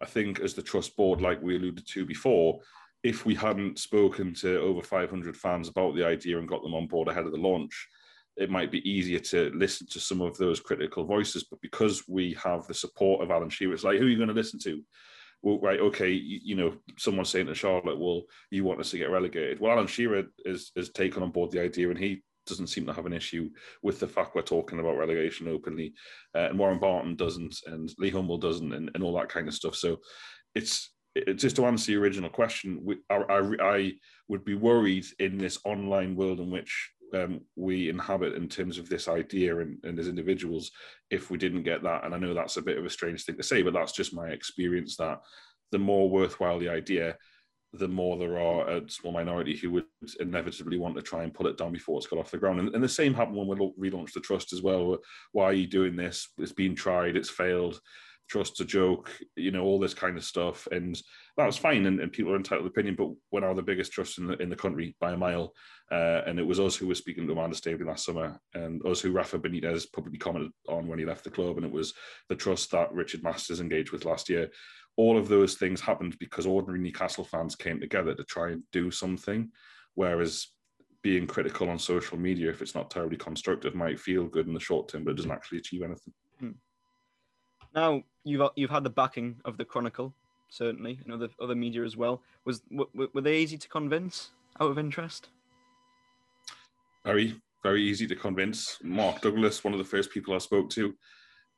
I 0.00 0.06
think 0.06 0.40
as 0.40 0.54
the 0.54 0.62
trust 0.62 0.96
board, 0.96 1.20
like 1.20 1.42
we 1.42 1.56
alluded 1.56 1.86
to 1.86 2.06
before, 2.06 2.60
if 3.02 3.24
we 3.24 3.34
hadn't 3.34 3.78
spoken 3.78 4.34
to 4.34 4.60
over 4.60 4.82
500 4.82 5.36
fans 5.36 5.68
about 5.68 5.94
the 5.94 6.04
idea 6.04 6.38
and 6.38 6.48
got 6.48 6.62
them 6.62 6.74
on 6.74 6.86
board 6.86 7.08
ahead 7.08 7.26
of 7.26 7.32
the 7.32 7.38
launch, 7.38 7.88
it 8.36 8.50
might 8.50 8.70
be 8.70 8.88
easier 8.88 9.18
to 9.18 9.50
listen 9.54 9.86
to 9.88 10.00
some 10.00 10.20
of 10.20 10.36
those 10.36 10.60
critical 10.60 11.04
voices. 11.04 11.44
But 11.44 11.60
because 11.60 12.04
we 12.08 12.36
have 12.42 12.66
the 12.66 12.74
support 12.74 13.22
of 13.22 13.30
Alan 13.30 13.48
Shearer, 13.48 13.72
it's 13.72 13.84
like, 13.84 13.98
who 13.98 14.06
are 14.06 14.08
you 14.08 14.16
going 14.16 14.28
to 14.28 14.34
listen 14.34 14.58
to? 14.60 14.82
Well, 15.42 15.58
right, 15.60 15.80
okay, 15.80 16.10
you, 16.10 16.40
you, 16.42 16.54
know, 16.54 16.74
someone's 16.98 17.28
saying 17.28 17.46
to 17.46 17.54
Charlotte, 17.54 17.98
well, 17.98 18.22
you 18.50 18.64
want 18.64 18.80
us 18.80 18.90
to 18.90 18.98
get 18.98 19.10
relegated. 19.10 19.60
Well, 19.60 19.72
Alan 19.72 19.86
Shearer 19.86 20.24
is, 20.44 20.72
is 20.76 20.90
taken 20.90 21.22
on 21.22 21.30
board 21.30 21.50
the 21.50 21.62
idea 21.62 21.88
and 21.88 21.98
he 21.98 22.22
doesn't 22.46 22.68
seem 22.68 22.86
to 22.86 22.92
have 22.92 23.06
an 23.06 23.12
issue 23.12 23.50
with 23.82 24.00
the 24.00 24.06
fact 24.06 24.34
we're 24.34 24.42
talking 24.42 24.80
about 24.80 24.96
relegation 24.96 25.48
openly. 25.48 25.94
Uh, 26.34 26.48
and 26.50 26.58
Warren 26.58 26.78
Barton 26.78 27.16
doesn't, 27.16 27.56
and 27.66 27.92
Lee 27.98 28.10
Humble 28.10 28.38
doesn't, 28.38 28.72
and, 28.72 28.90
and 28.94 29.02
all 29.02 29.14
that 29.16 29.28
kind 29.28 29.48
of 29.48 29.54
stuff. 29.54 29.74
So 29.74 29.98
it's, 30.54 30.90
it's 31.14 31.42
just 31.42 31.56
to 31.56 31.66
answer 31.66 31.92
your 31.92 32.02
original 32.02 32.30
question, 32.30 32.86
I, 33.10 33.14
I, 33.14 33.40
I 33.60 33.92
would 34.28 34.44
be 34.44 34.54
worried 34.54 35.06
in 35.18 35.38
this 35.38 35.58
online 35.64 36.14
world 36.14 36.40
in 36.40 36.50
which 36.50 36.90
um, 37.14 37.40
we 37.54 37.88
inhabit 37.88 38.34
in 38.34 38.48
terms 38.48 38.78
of 38.78 38.88
this 38.88 39.08
idea 39.08 39.58
and, 39.58 39.78
and, 39.84 39.98
as 39.98 40.08
individuals 40.08 40.70
if 41.10 41.30
we 41.30 41.38
didn't 41.38 41.62
get 41.62 41.82
that 41.82 42.04
and 42.04 42.14
i 42.14 42.18
know 42.18 42.34
that's 42.34 42.56
a 42.56 42.62
bit 42.62 42.78
of 42.78 42.84
a 42.84 42.90
strange 42.90 43.24
thing 43.24 43.36
to 43.36 43.42
say 43.42 43.62
but 43.62 43.72
that's 43.72 43.92
just 43.92 44.14
my 44.14 44.28
experience 44.28 44.96
that 44.96 45.20
the 45.72 45.78
more 45.78 46.10
worthwhile 46.10 46.58
the 46.58 46.68
idea 46.68 47.16
the 47.72 47.88
more 47.88 48.16
there 48.16 48.38
are 48.38 48.68
a 48.68 48.90
small 48.90 49.12
minority 49.12 49.56
who 49.56 49.70
would 49.70 49.84
inevitably 50.20 50.78
want 50.78 50.96
to 50.96 51.02
try 51.02 51.22
and 51.22 51.34
pull 51.34 51.46
it 51.46 51.58
down 51.58 51.72
before 51.72 51.98
it's 51.98 52.06
got 52.06 52.18
off 52.18 52.30
the 52.30 52.38
ground. 52.38 52.60
And, 52.60 52.74
and 52.74 52.82
the 52.82 52.88
same 52.88 53.14
happened 53.14 53.36
when 53.36 53.48
we 53.48 53.90
relaunched 53.90 54.12
the 54.12 54.20
trust 54.20 54.52
as 54.52 54.62
well. 54.62 54.98
Why 55.32 55.44
are 55.44 55.52
you 55.52 55.66
doing 55.66 55.96
this? 55.96 56.28
It's 56.38 56.52
been 56.52 56.74
tried, 56.74 57.16
it's 57.16 57.30
failed. 57.30 57.80
Trust's 58.28 58.60
a 58.60 58.64
joke, 58.64 59.10
you 59.36 59.50
know, 59.50 59.62
all 59.62 59.78
this 59.78 59.94
kind 59.94 60.16
of 60.16 60.24
stuff. 60.24 60.66
And 60.70 61.00
that 61.36 61.46
was 61.46 61.56
fine. 61.56 61.86
And, 61.86 62.00
and 62.00 62.12
people 62.12 62.32
are 62.32 62.36
entitled 62.36 62.64
to 62.64 62.70
opinion, 62.70 62.96
but 62.96 63.10
we're 63.30 63.40
now 63.40 63.54
the 63.54 63.62
biggest 63.62 63.92
trust 63.92 64.18
in 64.18 64.26
the, 64.26 64.36
in 64.38 64.48
the 64.48 64.56
country 64.56 64.96
by 65.00 65.12
a 65.12 65.16
mile. 65.16 65.52
Uh, 65.90 66.22
and 66.26 66.38
it 66.38 66.46
was 66.46 66.58
us 66.58 66.74
who 66.76 66.86
were 66.86 66.94
speaking 66.94 67.26
to 67.26 67.32
Amanda 67.32 67.56
Staveley 67.56 67.84
last 67.84 68.04
summer 68.04 68.40
and 68.54 68.84
us 68.86 69.00
who 69.00 69.12
Rafa 69.12 69.38
Benitez 69.38 69.86
publicly 69.92 70.18
commented 70.18 70.52
on 70.68 70.88
when 70.88 70.98
he 70.98 71.04
left 71.04 71.24
the 71.24 71.30
club. 71.30 71.56
And 71.56 71.66
it 71.66 71.72
was 71.72 71.94
the 72.28 72.36
trust 72.36 72.70
that 72.72 72.92
Richard 72.92 73.22
Masters 73.22 73.60
engaged 73.60 73.92
with 73.92 74.04
last 74.04 74.28
year. 74.28 74.50
All 74.96 75.18
of 75.18 75.28
those 75.28 75.54
things 75.54 75.80
happened 75.80 76.16
because 76.18 76.46
ordinary 76.46 76.80
Newcastle 76.80 77.24
fans 77.24 77.54
came 77.54 77.80
together 77.80 78.14
to 78.14 78.24
try 78.24 78.50
and 78.50 78.62
do 78.72 78.90
something. 78.90 79.50
Whereas 79.94 80.48
being 81.02 81.26
critical 81.26 81.70
on 81.70 81.78
social 81.78 82.18
media, 82.18 82.50
if 82.50 82.62
it's 82.62 82.74
not 82.74 82.90
terribly 82.90 83.16
constructive, 83.16 83.76
might 83.76 84.00
feel 84.00 84.26
good 84.26 84.48
in 84.48 84.54
the 84.54 84.58
short 84.58 84.88
term, 84.88 85.04
but 85.04 85.12
it 85.12 85.16
doesn't 85.16 85.30
actually 85.30 85.58
achieve 85.58 85.82
anything. 85.82 86.12
Hmm. 86.40 86.50
Now 87.74 88.02
you've 88.26 88.50
you've 88.56 88.70
had 88.70 88.84
the 88.84 88.90
backing 88.90 89.36
of 89.44 89.56
the 89.56 89.64
Chronicle, 89.64 90.12
certainly, 90.50 90.98
and 91.04 91.14
other 91.14 91.28
other 91.40 91.54
media 91.54 91.84
as 91.84 91.96
well. 91.96 92.20
Was 92.44 92.60
were, 92.70 93.08
were 93.14 93.20
they 93.20 93.38
easy 93.38 93.56
to 93.56 93.68
convince 93.68 94.30
out 94.60 94.70
of 94.70 94.78
interest? 94.78 95.28
Very, 97.04 97.40
very 97.62 97.82
easy 97.82 98.06
to 98.08 98.16
convince. 98.16 98.78
Mark 98.82 99.20
Douglas, 99.20 99.62
one 99.62 99.72
of 99.72 99.78
the 99.78 99.84
first 99.84 100.10
people 100.10 100.34
I 100.34 100.38
spoke 100.38 100.68
to, 100.70 100.94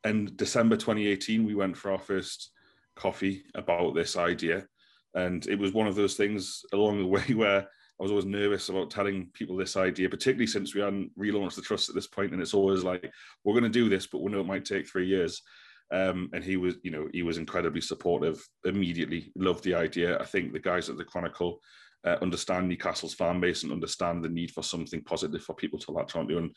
in 0.04 0.30
December 0.36 0.76
2018, 0.76 1.44
we 1.44 1.54
went 1.54 1.76
for 1.76 1.90
our 1.90 1.98
first 1.98 2.50
coffee 2.94 3.44
about 3.54 3.94
this 3.94 4.16
idea, 4.16 4.66
and 5.14 5.46
it 5.46 5.58
was 5.58 5.72
one 5.72 5.86
of 5.86 5.94
those 5.94 6.14
things 6.14 6.64
along 6.72 6.98
the 6.98 7.06
way 7.16 7.34
where 7.34 7.60
I 7.60 8.02
was 8.02 8.10
always 8.10 8.26
nervous 8.26 8.68
about 8.68 8.90
telling 8.90 9.28
people 9.32 9.56
this 9.56 9.76
idea, 9.76 10.08
particularly 10.08 10.46
since 10.46 10.74
we 10.74 10.82
hadn't 10.82 11.18
relaunched 11.18 11.56
the 11.56 11.62
trust 11.62 11.88
at 11.88 11.94
this 11.94 12.06
point, 12.06 12.32
and 12.32 12.42
it's 12.42 12.54
always 12.54 12.84
like 12.84 13.10
we're 13.42 13.58
going 13.58 13.64
to 13.64 13.70
do 13.70 13.88
this, 13.88 14.06
but 14.06 14.20
we 14.20 14.30
know 14.30 14.40
it 14.40 14.46
might 14.46 14.64
take 14.64 14.86
three 14.86 15.06
years. 15.06 15.42
Um, 15.90 16.28
and 16.32 16.44
he 16.44 16.56
was, 16.56 16.76
you 16.82 16.90
know, 16.90 17.08
he 17.12 17.22
was 17.22 17.38
incredibly 17.38 17.80
supportive. 17.80 18.46
Immediately 18.64 19.32
loved 19.36 19.64
the 19.64 19.74
idea. 19.74 20.18
I 20.18 20.24
think 20.24 20.52
the 20.52 20.58
guys 20.58 20.88
at 20.90 20.98
the 20.98 21.04
Chronicle 21.04 21.60
uh, 22.04 22.16
understand 22.22 22.68
Newcastle's 22.68 23.14
fan 23.14 23.40
base 23.40 23.62
and 23.62 23.72
understand 23.72 24.22
the 24.22 24.28
need 24.28 24.50
for 24.50 24.62
something 24.62 25.02
positive 25.02 25.42
for 25.42 25.54
people 25.54 25.78
to 25.80 25.90
latch 25.90 26.14
onto. 26.14 26.38
And 26.38 26.50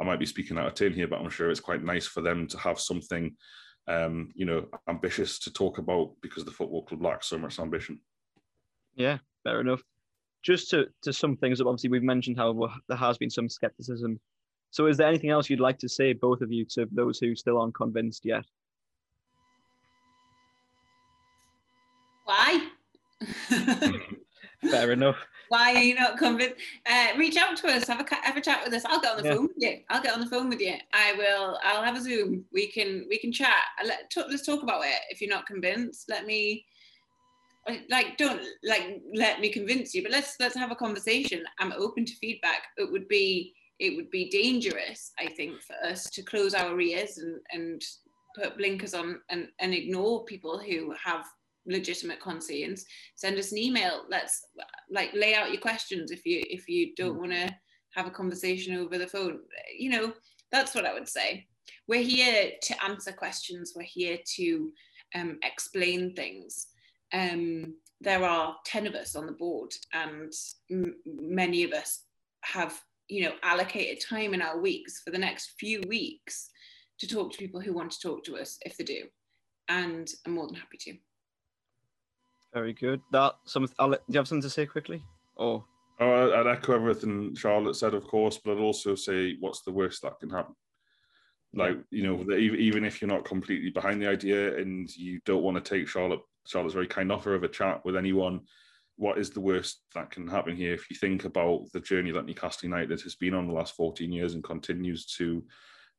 I 0.00 0.04
might 0.04 0.18
be 0.18 0.26
speaking 0.26 0.58
out 0.58 0.66
of 0.66 0.74
turn 0.74 0.92
here, 0.92 1.06
but 1.06 1.20
I'm 1.20 1.30
sure 1.30 1.50
it's 1.50 1.60
quite 1.60 1.84
nice 1.84 2.06
for 2.06 2.20
them 2.20 2.46
to 2.48 2.58
have 2.58 2.80
something, 2.80 3.36
um, 3.86 4.30
you 4.34 4.46
know, 4.46 4.66
ambitious 4.88 5.38
to 5.40 5.52
talk 5.52 5.78
about 5.78 6.14
because 6.20 6.44
the 6.44 6.50
football 6.50 6.84
club 6.84 7.02
lacks 7.02 7.28
so 7.28 7.38
much 7.38 7.58
ambition. 7.58 8.00
Yeah, 8.94 9.18
fair 9.44 9.60
enough. 9.60 9.82
Just 10.42 10.70
to 10.70 10.86
to 11.02 11.12
sum 11.12 11.36
things 11.36 11.60
up, 11.60 11.66
obviously 11.66 11.90
we've 11.90 12.02
mentioned 12.02 12.36
how 12.36 12.70
there 12.88 12.96
has 12.96 13.18
been 13.18 13.30
some 13.30 13.48
skepticism. 13.48 14.18
So, 14.70 14.86
is 14.86 14.96
there 14.96 15.08
anything 15.08 15.30
else 15.30 15.48
you'd 15.48 15.60
like 15.60 15.78
to 15.78 15.88
say, 15.88 16.12
both 16.12 16.42
of 16.42 16.52
you, 16.52 16.64
to 16.74 16.86
those 16.92 17.18
who 17.18 17.34
still 17.34 17.60
aren't 17.60 17.74
convinced 17.74 18.24
yet? 18.24 18.44
Fair 24.70 24.92
enough. 24.92 25.16
Why 25.48 25.74
are 25.74 25.82
you 25.82 25.94
not 25.94 26.18
convinced? 26.18 26.56
Uh, 26.84 27.08
reach 27.16 27.36
out 27.36 27.56
to 27.58 27.68
us. 27.68 27.86
Have 27.86 28.00
a 28.00 28.14
have 28.22 28.36
a 28.36 28.40
chat 28.40 28.62
with 28.64 28.74
us. 28.74 28.84
I'll 28.84 29.00
get 29.00 29.12
on 29.12 29.22
the 29.22 29.28
yeah. 29.28 29.34
phone 29.34 29.42
with 29.46 29.56
you. 29.56 29.78
I'll 29.88 30.02
get 30.02 30.14
on 30.14 30.20
the 30.20 30.26
phone 30.26 30.48
with 30.48 30.60
you. 30.60 30.74
I 30.92 31.14
will. 31.14 31.58
I'll 31.62 31.82
have 31.82 31.96
a 31.96 32.00
Zoom. 32.00 32.44
We 32.52 32.66
can 32.66 33.06
we 33.08 33.18
can 33.18 33.32
chat. 33.32 33.54
Let, 33.84 34.10
t- 34.10 34.22
let's 34.28 34.44
talk 34.44 34.62
about 34.62 34.84
it. 34.84 35.00
If 35.10 35.20
you're 35.20 35.30
not 35.30 35.46
convinced, 35.46 36.08
let 36.08 36.26
me. 36.26 36.64
Like 37.90 38.16
don't 38.16 38.40
like 38.64 39.02
let 39.14 39.40
me 39.40 39.50
convince 39.50 39.94
you, 39.94 40.02
but 40.02 40.10
let's 40.10 40.36
let's 40.40 40.56
have 40.56 40.70
a 40.70 40.76
conversation. 40.76 41.44
I'm 41.58 41.72
open 41.72 42.06
to 42.06 42.14
feedback. 42.14 42.62
It 42.78 42.90
would 42.90 43.08
be 43.08 43.54
it 43.78 43.94
would 43.94 44.10
be 44.10 44.30
dangerous, 44.30 45.12
I 45.18 45.26
think, 45.26 45.60
for 45.62 45.76
us 45.86 46.04
to 46.10 46.22
close 46.22 46.54
our 46.54 46.80
ears 46.80 47.18
and 47.18 47.40
and 47.52 47.82
put 48.34 48.56
blinkers 48.56 48.94
on 48.94 49.20
and, 49.30 49.48
and 49.58 49.74
ignore 49.74 50.24
people 50.24 50.58
who 50.58 50.94
have 51.02 51.26
legitimate 51.68 52.20
concerns 52.20 52.84
send 53.14 53.38
us 53.38 53.52
an 53.52 53.58
email. 53.58 54.02
Let's 54.08 54.46
like 54.90 55.12
lay 55.14 55.34
out 55.34 55.52
your 55.52 55.60
questions 55.60 56.10
if 56.10 56.24
you 56.26 56.42
if 56.48 56.68
you 56.68 56.94
don't 56.96 57.16
mm. 57.16 57.20
want 57.20 57.32
to 57.32 57.54
have 57.94 58.06
a 58.06 58.10
conversation 58.10 58.76
over 58.76 58.98
the 58.98 59.06
phone. 59.06 59.40
You 59.76 59.90
know 59.90 60.12
that's 60.50 60.74
what 60.74 60.86
i 60.86 60.94
would 60.94 61.08
say. 61.08 61.46
We're 61.86 62.02
here 62.02 62.52
to 62.62 62.84
answer 62.84 63.12
questions. 63.12 63.74
We're 63.76 63.82
here 63.82 64.18
to 64.36 64.72
um, 65.14 65.38
explain 65.42 66.14
things. 66.14 66.68
Um, 67.12 67.74
there 68.00 68.24
are 68.24 68.56
10 68.64 68.86
of 68.86 68.94
us 68.94 69.16
on 69.16 69.26
the 69.26 69.32
board 69.32 69.72
and 69.92 70.32
m- 70.70 70.94
many 71.04 71.64
of 71.64 71.72
us 71.72 72.04
have 72.42 72.80
you 73.08 73.24
know 73.24 73.32
allocated 73.42 74.02
time 74.06 74.34
in 74.34 74.42
our 74.42 74.60
weeks 74.60 75.02
for 75.02 75.10
the 75.10 75.18
next 75.18 75.54
few 75.58 75.82
weeks 75.88 76.50
to 76.98 77.08
talk 77.08 77.32
to 77.32 77.38
people 77.38 77.60
who 77.60 77.72
want 77.72 77.90
to 77.90 78.00
talk 78.00 78.22
to 78.24 78.36
us 78.36 78.58
if 78.64 78.76
they 78.76 78.84
do 78.84 79.04
and 79.68 80.10
i'm 80.26 80.34
more 80.34 80.46
than 80.46 80.54
happy 80.54 80.76
to 80.78 80.96
very 82.52 82.72
good. 82.72 83.00
That 83.12 83.34
some. 83.44 83.68
I'll, 83.78 83.90
do 83.90 83.98
you 84.08 84.18
have 84.18 84.28
something 84.28 84.42
to 84.42 84.50
say 84.50 84.66
quickly? 84.66 85.02
Or 85.36 85.64
oh, 86.00 86.40
I'd 86.40 86.46
echo 86.46 86.74
everything 86.74 87.34
Charlotte 87.34 87.76
said, 87.76 87.94
of 87.94 88.06
course, 88.06 88.38
but 88.42 88.52
I'd 88.52 88.60
also 88.60 88.94
say, 88.94 89.36
what's 89.40 89.62
the 89.62 89.72
worst 89.72 90.02
that 90.02 90.18
can 90.20 90.30
happen? 90.30 90.54
Like 91.54 91.78
you 91.90 92.02
know, 92.02 92.36
even 92.36 92.84
if 92.84 93.00
you're 93.00 93.08
not 93.08 93.24
completely 93.24 93.70
behind 93.70 94.02
the 94.02 94.08
idea 94.08 94.58
and 94.58 94.88
you 94.96 95.20
don't 95.24 95.42
want 95.42 95.62
to 95.62 95.78
take 95.78 95.88
Charlotte, 95.88 96.20
Charlotte's 96.46 96.74
very 96.74 96.86
kind 96.86 97.10
offer 97.10 97.34
of 97.34 97.42
a 97.42 97.48
chat 97.48 97.84
with 97.84 97.96
anyone. 97.96 98.40
What 98.96 99.18
is 99.18 99.30
the 99.30 99.40
worst 99.40 99.82
that 99.94 100.10
can 100.10 100.26
happen 100.26 100.56
here? 100.56 100.74
If 100.74 100.90
you 100.90 100.96
think 100.96 101.24
about 101.24 101.66
the 101.72 101.80
journey 101.80 102.10
that 102.10 102.26
Newcastle 102.26 102.68
United 102.68 103.00
has 103.02 103.14
been 103.14 103.32
on 103.32 103.46
the 103.46 103.52
last 103.52 103.76
14 103.76 104.10
years 104.10 104.34
and 104.34 104.42
continues 104.42 105.06
to 105.16 105.44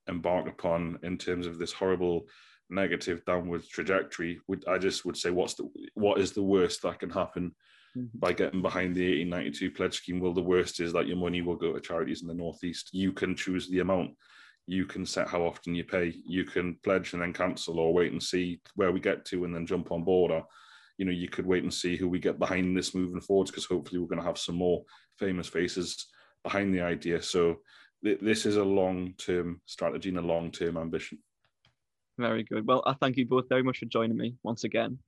embark 0.08 0.50
upon 0.50 1.00
in 1.04 1.18
terms 1.18 1.48
of 1.48 1.58
this 1.58 1.72
horrible 1.72 2.28
negative 2.70 3.24
downward 3.26 3.68
trajectory, 3.68 4.40
would 4.48 4.66
I 4.68 4.78
just 4.78 5.06
would 5.06 5.18
say 5.18 5.32
what's 5.32 5.56
the 5.56 5.70
what 5.96 6.20
is 6.20 6.32
the 6.32 6.44
worst 6.44 6.82
that 6.84 7.00
can 7.00 7.10
happen 7.10 7.56
mm-hmm. 7.98 8.18
by 8.18 8.34
getting 8.34 8.62
behind 8.62 8.96
the 8.96 9.20
1892 9.20 9.72
pledge 9.72 9.98
scheme? 9.98 10.20
Well, 10.20 10.34
the 10.34 10.42
worst 10.42 10.80
is 10.80 10.94
that 10.94 11.08
your 11.08 11.18
money 11.18 11.42
will 11.42 11.56
go 11.56 11.74
to 11.74 11.80
charities 11.80 12.22
in 12.22 12.28
the 12.28 12.34
northeast. 12.34 12.90
You 12.94 13.12
can 13.12 13.36
choose 13.36 13.68
the 13.68 13.80
amount. 13.80 14.12
You 14.68 14.86
can 14.86 15.06
set 15.06 15.28
how 15.28 15.42
often 15.42 15.74
you 15.74 15.84
pay. 15.84 16.14
You 16.26 16.44
can 16.44 16.78
pledge 16.84 17.14
and 17.14 17.22
then 17.22 17.34
cancel, 17.34 17.80
or 17.80 17.94
wait 17.94 18.12
and 18.12 18.22
see 18.22 18.62
where 18.76 18.92
we 18.92 19.00
get 19.00 19.26
to, 19.26 19.46
and 19.46 19.54
then 19.54 19.66
jump 19.66 19.92
on 19.92 20.04
board. 20.04 20.32
Or, 20.32 20.46
you 20.98 21.06
know, 21.06 21.12
you 21.12 21.28
could 21.28 21.46
wait 21.46 21.64
and 21.64 21.74
see 21.74 21.96
who 21.96 22.08
we 22.08 22.20
get 22.20 22.38
behind 22.38 22.78
this 22.78 22.94
moving 22.94 23.22
forward, 23.22 23.48
because 23.48 23.66
hopefully 23.66 24.00
we're 24.00 24.08
going 24.08 24.22
to 24.22 24.28
have 24.28 24.38
some 24.38 24.56
more 24.56 24.84
famous 25.18 25.48
faces 25.48 26.06
behind 26.44 26.74
the 26.74 26.82
idea. 26.82 27.22
So 27.22 27.58
th- 28.04 28.20
this 28.22 28.46
is 28.46 28.58
a 28.58 28.64
long-term 28.64 29.62
strategy 29.66 30.10
and 30.10 30.20
a 30.20 30.22
long-term 30.22 30.78
ambition. 30.78 31.18
Very 32.20 32.44
good. 32.44 32.68
Well, 32.68 32.84
I 32.86 32.94
thank 33.00 33.16
you 33.16 33.26
both 33.26 33.48
very 33.48 33.64
much 33.64 33.78
for 33.78 33.86
joining 33.86 34.18
me 34.18 34.36
once 34.44 34.66
again. 34.66 35.00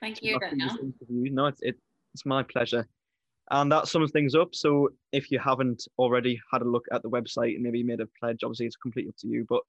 Thank 0.00 0.20
you, 0.20 0.36
Daniel. 0.40 0.76
No, 1.08 1.46
it's, 1.46 1.60
it, 1.62 1.78
it's 2.12 2.26
my 2.26 2.42
pleasure. 2.42 2.88
And 3.52 3.70
that 3.70 3.86
sums 3.86 4.10
things 4.10 4.34
up. 4.34 4.52
So 4.52 4.88
if 5.12 5.30
you 5.30 5.38
haven't 5.38 5.86
already 5.96 6.40
had 6.52 6.62
a 6.62 6.68
look 6.68 6.86
at 6.92 7.02
the 7.02 7.10
website 7.10 7.54
and 7.54 7.62
maybe 7.62 7.84
made 7.84 8.00
a 8.00 8.08
pledge, 8.18 8.38
obviously 8.42 8.66
it's 8.66 8.74
completely 8.74 9.10
up 9.10 9.16
to 9.18 9.28
you. 9.28 9.46
But 9.48 9.60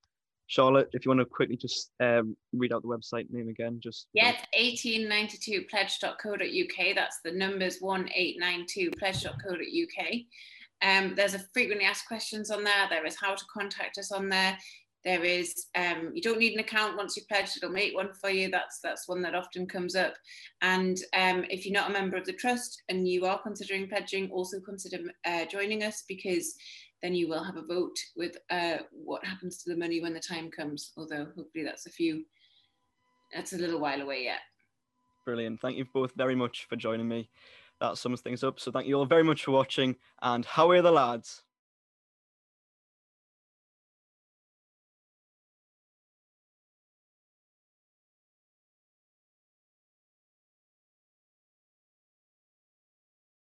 Charlotte, 0.48 0.89
if 0.94 1.06
you 1.06 1.10
want 1.10 1.20
to 1.20 1.26
quickly 1.26 1.56
just 1.56 1.91
um, 2.00 2.36
read 2.52 2.74
out 2.74 2.82
the 2.82 2.88
website 2.88 3.32
name 3.32 3.50
again, 3.50 3.80
just 3.82 4.08
yeah, 4.13 4.36
1892pledge.co.uk. 4.60 6.96
That's 6.96 7.20
the 7.24 7.32
numbers 7.32 7.80
1892pledge.co.uk. 7.80 10.06
Um, 10.84 11.13
there's 11.15 11.36
a 11.36 11.39
frequently 11.54 11.86
asked 11.86 12.08
questions 12.08 12.50
on 12.50 12.63
there. 12.63 12.88
There 12.89 13.06
is 13.06 13.15
how 13.20 13.36
to 13.36 13.46
contact 13.54 14.00
us 14.00 14.12
on 14.12 14.30
there. 14.30 14.58
There 15.04 15.24
is, 15.24 15.68
um, 15.76 16.12
you 16.14 16.22
don't 16.22 16.38
need 16.38 16.54
an 16.54 16.60
account 16.60 16.96
once 16.96 17.18
you 17.18 17.24
pledge, 17.28 17.58
it'll 17.58 17.72
make 17.72 17.96
one 17.96 18.14
for 18.14 18.30
you. 18.30 18.52
That's 18.52 18.80
that's 18.84 19.08
one 19.08 19.22
that 19.24 19.34
often 19.34 19.66
comes 19.66 19.96
up. 19.96 20.14
And 20.62 20.98
um, 21.18 21.44
if 21.50 21.66
you're 21.66 21.74
not 21.74 21.90
a 21.90 21.94
member 21.94 22.18
of 22.18 22.26
the 22.26 22.34
trust 22.34 22.84
and 22.90 23.08
you 23.08 23.26
are 23.26 23.42
considering 23.42 23.88
pledging, 23.88 24.30
also 24.30 24.60
consider 24.60 25.00
uh, 25.26 25.46
joining 25.46 25.84
us 25.84 26.04
because 26.08 26.56
then 27.02 27.16
you 27.16 27.28
will 27.28 27.44
have 27.44 27.58
a 27.58 27.66
vote 27.66 27.98
with 28.16 28.38
uh, 28.52 28.78
what 28.92 29.26
happens 29.26 29.64
to 29.64 29.72
the 29.72 29.78
money 29.78 30.02
when 30.02 30.14
the 30.14 30.20
time 30.20 30.52
comes. 30.52 30.92
Although 30.96 31.28
hopefully 31.36 31.64
that's 31.64 31.88
a 31.88 31.92
few, 31.92 32.24
that's 33.34 33.54
a 33.54 33.58
little 33.58 33.80
while 33.80 34.02
away 34.02 34.26
yet. 34.26 34.40
Brilliant. 35.26 35.62
Thank 35.62 35.78
you 35.78 35.86
both 35.94 36.14
very 36.16 36.36
much 36.36 36.66
for 36.70 36.76
joining 36.76 37.08
me. 37.08 37.30
That 37.80 37.98
sums 37.98 38.22
things 38.22 38.44
up. 38.44 38.60
So 38.60 38.72
thank 38.72 38.88
you 38.88 38.96
all 38.96 39.06
very 39.06 39.24
much 39.24 39.46
for 39.46 39.52
watching 39.52 39.96
and 40.22 40.46
how 40.46 40.70
are 40.70 40.82
the 40.82 40.92
lads? 40.92 41.42